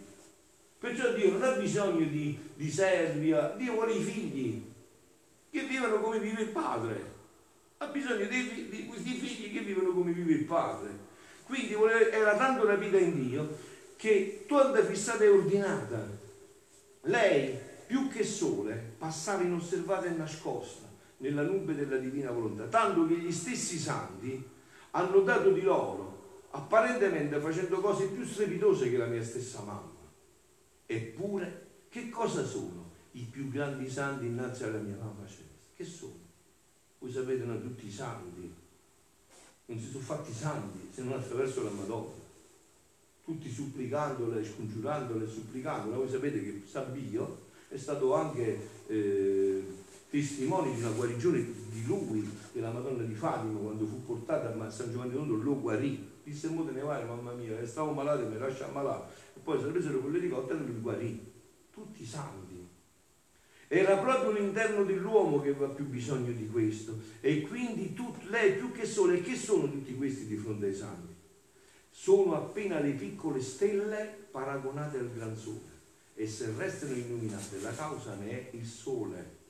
Perciò 0.85 1.15
Dio 1.15 1.31
non 1.31 1.43
ha 1.43 1.53
bisogno 1.53 2.05
di, 2.05 2.39
di 2.57 2.71
servi, 2.71 3.35
Dio 3.57 3.73
vuole 3.73 3.95
i 3.95 4.03
figli 4.03 4.63
che 5.51 5.63
vivano 5.63 5.99
come 5.99 6.19
vive 6.19 6.43
il 6.43 6.51
Padre. 6.51 7.13
Ha 7.79 7.87
bisogno 7.87 8.27
di, 8.27 8.69
di 8.69 8.85
questi 8.85 9.15
figli 9.15 9.51
che 9.51 9.65
vivono 9.65 9.95
come 9.95 10.13
vive 10.13 10.35
il 10.35 10.45
Padre. 10.45 10.91
Quindi 11.47 11.73
era 12.13 12.37
tanto 12.37 12.67
rapita 12.67 12.99
in 12.99 13.15
Dio 13.15 13.57
che 13.97 14.45
tutta 14.47 14.85
fissata 14.85 15.25
e 15.25 15.29
ordinata. 15.29 16.07
Lei, 17.05 17.59
più 17.87 18.09
che 18.09 18.23
sole, 18.23 18.93
passava 18.99 19.43
inosservata 19.43 20.05
e 20.05 20.11
nascosta 20.11 20.87
nella 21.17 21.45
nube 21.45 21.75
della 21.75 21.97
divina 21.97 22.31
volontà, 22.31 22.65
tanto 22.65 23.07
che 23.07 23.15
gli 23.15 23.33
stessi 23.33 23.79
santi 23.79 24.47
hanno 24.91 25.21
dato 25.21 25.51
di 25.51 25.63
loro, 25.63 26.43
apparentemente 26.51 27.41
facendo 27.41 27.81
cose 27.81 28.09
più 28.09 28.23
strepitose 28.23 28.91
che 28.91 28.99
la 28.99 29.07
mia 29.07 29.25
stessa 29.25 29.63
mamma. 29.63 29.94
Eppure, 30.87 31.67
che 31.89 32.09
cosa 32.11 32.45
sono 32.45 32.91
i 33.13 33.23
più 33.31 33.49
grandi 33.51 33.89
santi 33.89 34.27
innanzi 34.27 34.65
alla 34.65 34.79
mia 34.79 34.97
mamma 34.97 35.27
celeste? 35.27 35.71
Che 35.77 35.85
sono? 35.85 36.13
Voi 36.99 37.13
sapete, 37.13 37.45
no, 37.45 37.61
tutti 37.61 37.87
i 37.87 37.93
santi. 37.93 38.53
Non 39.67 39.79
si 39.79 39.91
sono 39.91 40.05
fatti 40.05 40.33
santi 40.33 40.89
se 40.93 41.03
non 41.03 41.19
attraverso 41.19 41.63
la 41.63 41.71
Madonna. 41.71 42.23
Tutti 43.25 43.51
supplicandola, 43.51 44.45
scongiurandola 44.45 45.25
e 45.25 45.29
supplicandola. 45.29 45.97
Voi 45.97 46.11
sapete 46.11 46.43
che 46.43 46.63
Sabbio 46.67 47.43
è 47.69 47.77
stato 47.77 48.15
anche 48.15 48.69
eh, 48.87 49.65
testimone 50.11 50.75
di 50.75 50.81
una 50.81 50.91
guarigione 50.91 51.45
di 51.71 51.85
lui 51.87 52.29
che 52.53 52.61
la 52.61 52.71
Madonna 52.71 53.03
di 53.03 53.15
Fatima 53.15 53.59
quando 53.59 53.87
fu 53.87 54.05
portata 54.05 54.55
a 54.55 54.71
San 54.71 54.93
Giovanni 54.93 55.15
Tondo 55.15 55.37
lo 55.37 55.61
guarì. 55.61 56.13
Disse 56.23 56.49
mo 56.49 56.65
te 56.65 56.73
ne 56.73 56.83
vai 56.83 57.05
mamma 57.05 57.33
mia, 57.33 57.67
stavo 57.67 57.93
malato 57.93 58.23
e 58.23 58.29
mi 58.29 58.39
lascia 58.39 58.67
ammalare. 58.67 59.03
Poi 59.45 59.61
se 59.61 59.69
presero 59.69 60.01
con 60.01 60.11
l'elicottero 60.11 60.59
e 60.59 60.65
li 60.65 60.81
guarì. 60.81 61.33
Tutti 61.71 62.05
santi. 62.05 62.67
Era 63.69 63.99
proprio 63.99 64.33
l'interno 64.33 64.85
dell'uomo 64.85 65.41
che 65.41 65.51
aveva 65.51 65.69
più 65.69 65.85
bisogno 65.85 66.33
di 66.33 66.49
questo. 66.49 66.99
E 67.21 67.43
quindi 67.43 67.93
tut, 67.93 68.25
lei 68.25 68.55
più 68.55 68.73
che 68.73 68.87
sole, 68.87 69.19
e 69.19 69.23
che 69.23 69.37
sono 69.37 69.71
tutti 69.71 69.95
questi 69.95 70.27
di 70.27 70.37
fronte 70.37 70.67
ai 70.67 70.75
santi? 70.75 71.15
Sono 71.91 72.35
appena 72.35 72.81
le 72.81 72.93
piccole 72.93 73.41
stelle 73.41 74.27
paragonate 74.31 74.99
al 74.99 75.13
gran 75.13 75.37
sole. 75.37 75.73
E 76.15 76.27
se 76.27 76.53
restano 76.57 76.95
illuminate, 76.95 77.61
la 77.61 77.75
causa 77.75 78.15
ne 78.15 78.31
è 78.31 78.57
il 78.57 78.65
sole 78.65 79.43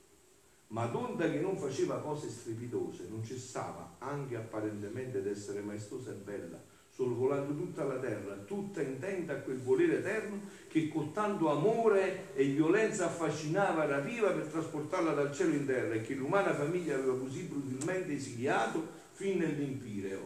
ma 0.74 0.86
d'onda 0.86 1.30
che 1.30 1.38
non 1.38 1.56
faceva 1.56 2.00
cose 2.00 2.28
strepitose, 2.28 3.06
non 3.08 3.24
cessava 3.24 3.94
anche 3.98 4.34
apparentemente 4.34 5.22
d'essere 5.22 5.60
maestosa 5.60 6.10
e 6.10 6.14
bella, 6.14 6.60
sorvolando 6.94 7.56
tutta 7.56 7.82
la 7.82 7.96
terra, 7.96 8.36
tutta 8.46 8.80
intenta 8.80 9.32
a 9.32 9.36
quel 9.36 9.58
volere 9.58 9.98
eterno 9.98 10.42
che 10.68 10.88
con 10.88 11.12
tanto 11.12 11.50
amore 11.50 12.34
e 12.34 12.44
violenza 12.44 13.06
affascinava 13.06 13.84
rapiva 13.84 14.30
per 14.30 14.44
trasportarla 14.44 15.12
dal 15.12 15.34
cielo 15.34 15.54
in 15.54 15.66
terra 15.66 15.94
e 15.94 16.02
che 16.02 16.14
l'umana 16.14 16.54
famiglia 16.54 16.94
aveva 16.94 17.18
così 17.18 17.42
brutalmente 17.42 18.12
esiliato 18.12 18.86
fin 19.10 19.38
nell'empireo, 19.38 20.20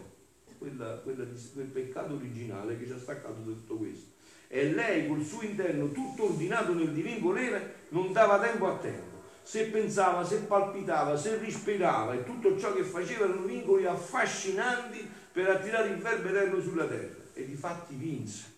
quella, 0.58 0.98
quella, 0.98 1.24
quel 1.54 1.66
peccato 1.66 2.14
originale 2.14 2.78
che 2.78 2.84
ci 2.84 2.92
ha 2.92 2.98
staccato 2.98 3.40
da 3.40 3.52
tutto 3.52 3.76
questo. 3.76 4.10
E 4.48 4.72
lei 4.72 5.08
col 5.08 5.24
suo 5.24 5.42
interno 5.42 5.90
tutto 5.90 6.24
ordinato 6.24 6.74
nel 6.74 6.92
divin 6.92 7.20
volere 7.20 7.86
non 7.88 8.12
dava 8.12 8.38
tempo 8.40 8.66
a 8.66 8.76
tempo 8.76 9.16
se 9.48 9.64
pensava, 9.64 10.26
se 10.26 10.40
palpitava, 10.40 11.16
se 11.16 11.38
respirava 11.38 12.12
e 12.12 12.22
tutto 12.22 12.58
ciò 12.58 12.74
che 12.74 12.82
faceva 12.82 13.24
erano 13.24 13.46
vincoli 13.46 13.86
affascinanti 13.86 15.10
per 15.38 15.50
attirare 15.50 15.90
il 15.90 16.00
verbo 16.00 16.30
eterno 16.30 16.60
sulla 16.60 16.88
terra. 16.88 17.22
E 17.32 17.46
di 17.46 17.54
fatti 17.54 17.94
vinse 17.94 18.56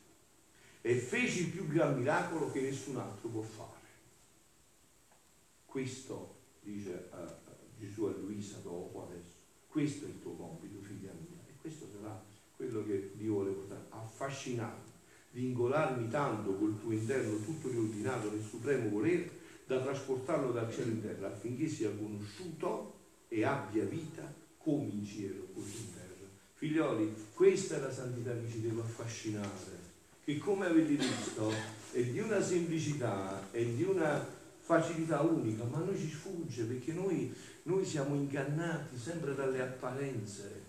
e 0.80 0.94
fece 0.94 1.40
il 1.40 1.48
più 1.48 1.68
gran 1.68 1.98
miracolo 1.98 2.50
che 2.50 2.62
nessun 2.62 2.96
altro 2.96 3.28
può 3.28 3.42
fare. 3.42 3.88
Questo, 5.66 6.36
dice 6.62 7.10
uh, 7.12 7.50
Gesù 7.78 8.04
a 8.04 8.12
Luisa 8.12 8.56
dopo 8.62 9.06
adesso, 9.06 9.34
questo 9.68 10.06
è 10.06 10.08
il 10.08 10.22
tuo 10.22 10.32
compito, 10.32 10.80
figlia 10.80 11.12
mia, 11.12 11.42
e 11.46 11.52
questo 11.60 11.86
sarà 11.92 12.24
quello 12.56 12.82
che 12.86 13.12
Dio 13.14 13.34
vuole 13.34 13.50
portare, 13.50 13.84
affascinarmi, 13.90 14.90
vincolarmi 15.32 16.08
tanto 16.08 16.56
col 16.56 16.80
tuo 16.80 16.92
interno 16.92 17.44
tutto 17.44 17.68
riordinato 17.68 18.30
nel 18.30 18.42
supremo 18.42 18.88
volere 18.88 19.30
da 19.66 19.82
trasportarlo 19.82 20.50
dal 20.50 20.72
cielo 20.72 20.92
in 20.92 21.02
terra 21.02 21.26
affinché 21.26 21.68
sia 21.68 21.94
conosciuto 21.94 23.00
e 23.28 23.44
abbia 23.44 23.84
vita 23.84 24.34
come 24.56 24.86
in 24.86 25.04
cielo 25.04 25.48
così 25.52 25.76
in 25.76 25.92
terra. 25.92 25.99
Figlioli, 26.60 27.14
questa 27.32 27.76
è 27.76 27.80
la 27.80 27.90
santità 27.90 28.32
che 28.32 28.46
ci 28.50 28.60
deve 28.60 28.82
affascinare, 28.82 29.78
che 30.22 30.36
come 30.36 30.66
avete 30.66 30.92
visto 30.92 31.50
è 31.90 32.02
di 32.02 32.20
una 32.20 32.42
semplicità 32.42 33.48
e 33.50 33.74
di 33.74 33.82
una 33.82 34.22
facilità 34.60 35.22
unica, 35.22 35.64
ma 35.64 35.78
noi 35.78 35.98
ci 35.98 36.10
sfugge 36.10 36.64
perché 36.64 36.92
noi, 36.92 37.34
noi 37.62 37.82
siamo 37.86 38.14
ingannati 38.14 38.98
sempre 38.98 39.34
dalle 39.34 39.62
apparenze. 39.62 40.64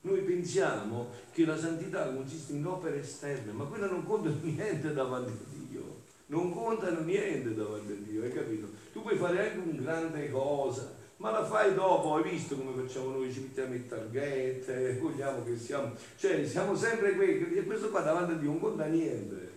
Noi 0.00 0.22
pensiamo 0.22 1.10
che 1.30 1.44
la 1.44 1.58
santità 1.58 2.10
consiste 2.14 2.54
in 2.54 2.64
opere 2.64 3.00
esterne, 3.00 3.52
ma 3.52 3.64
quella 3.64 3.90
non 3.90 4.02
conta 4.02 4.30
niente 4.40 4.94
davanti 4.94 5.30
a 5.30 5.58
Dio 5.68 6.04
non 6.28 6.52
contano 6.52 7.00
niente 7.00 7.54
davanti 7.54 7.92
a 7.92 7.96
Dio, 7.96 8.22
hai 8.22 8.32
capito? 8.32 8.68
Tu 8.92 9.02
puoi 9.02 9.16
fare 9.16 9.50
anche 9.50 9.68
un 9.68 9.76
grande 9.76 10.30
cosa, 10.30 10.92
ma 11.18 11.30
la 11.30 11.44
fai 11.44 11.74
dopo, 11.74 12.14
hai 12.14 12.30
visto 12.30 12.56
come 12.56 12.82
facciamo 12.82 13.10
noi, 13.10 13.32
ci 13.32 13.40
mettiamo 13.40 13.74
in 13.74 13.86
targhette, 13.86 14.98
vogliamo 15.00 15.44
che 15.44 15.56
siamo, 15.56 15.94
cioè 16.16 16.46
siamo 16.46 16.74
sempre 16.74 17.16
e 17.16 17.64
questo 17.64 17.90
qua 17.90 18.00
davanti 18.00 18.32
a 18.32 18.36
Dio 18.36 18.50
non 18.50 18.60
conta 18.60 18.84
niente. 18.84 19.54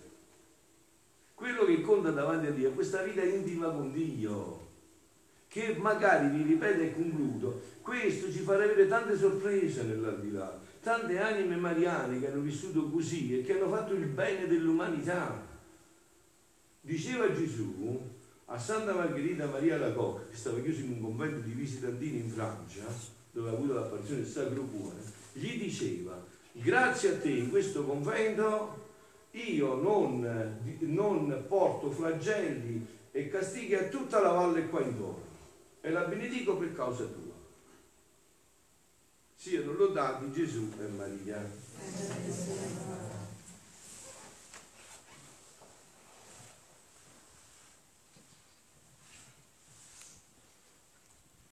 Quello 1.34 1.64
che 1.64 1.80
conta 1.80 2.10
davanti 2.10 2.46
a 2.46 2.50
Dio 2.50 2.70
è 2.70 2.74
questa 2.74 3.02
vita 3.02 3.22
intima 3.22 3.68
con 3.68 3.92
Dio, 3.92 4.68
che 5.48 5.76
magari, 5.78 6.28
vi 6.36 6.42
ripeto 6.42 6.82
e 6.82 6.94
concludo, 6.94 7.60
questo 7.82 8.30
ci 8.30 8.40
farà 8.40 8.64
avere 8.64 8.86
tante 8.86 9.16
sorprese 9.16 9.82
nell'aldilà, 9.82 10.58
tante 10.82 11.18
anime 11.18 11.56
mariane 11.56 12.20
che 12.20 12.30
hanno 12.30 12.40
vissuto 12.40 12.88
così 12.88 13.38
e 13.38 13.42
che 13.42 13.54
hanno 13.54 13.68
fatto 13.68 13.94
il 13.94 14.06
bene 14.06 14.46
dell'umanità 14.46 15.48
Diceva 16.82 17.30
Gesù 17.32 18.00
a 18.52 18.58
Santa 18.58 18.92
Margherita 18.92 19.46
Maria 19.46 19.78
Lacoque, 19.78 20.28
che 20.30 20.36
stava 20.36 20.60
chiusa 20.60 20.80
in 20.80 20.90
un 20.90 21.00
convento 21.00 21.46
di 21.46 21.52
visitantini 21.52 22.18
in 22.18 22.30
Francia, 22.30 22.82
dove 23.30 23.48
ha 23.48 23.52
avuto 23.52 23.74
l'apparizione 23.74 24.22
del 24.22 24.30
Sacro 24.30 24.62
Cuore, 24.62 24.96
gli 25.34 25.56
diceva, 25.56 26.20
grazie 26.52 27.10
a 27.10 27.18
te 27.18 27.30
in 27.30 27.48
questo 27.48 27.84
convento 27.84 28.88
io 29.30 29.74
non, 29.74 30.58
non 30.80 31.44
porto 31.46 31.92
flagelli 31.92 32.84
e 33.12 33.28
castighi 33.28 33.76
a 33.76 33.84
tutta 33.84 34.20
la 34.20 34.32
valle 34.32 34.68
qua 34.68 34.80
intorno 34.80 35.28
e 35.80 35.90
la 35.90 36.02
benedico 36.02 36.56
per 36.56 36.74
causa 36.74 37.04
tua. 37.04 37.30
Siano 39.36 39.72
lodati 39.72 40.32
Gesù 40.32 40.68
e 40.80 40.86
Maria. 40.88 41.48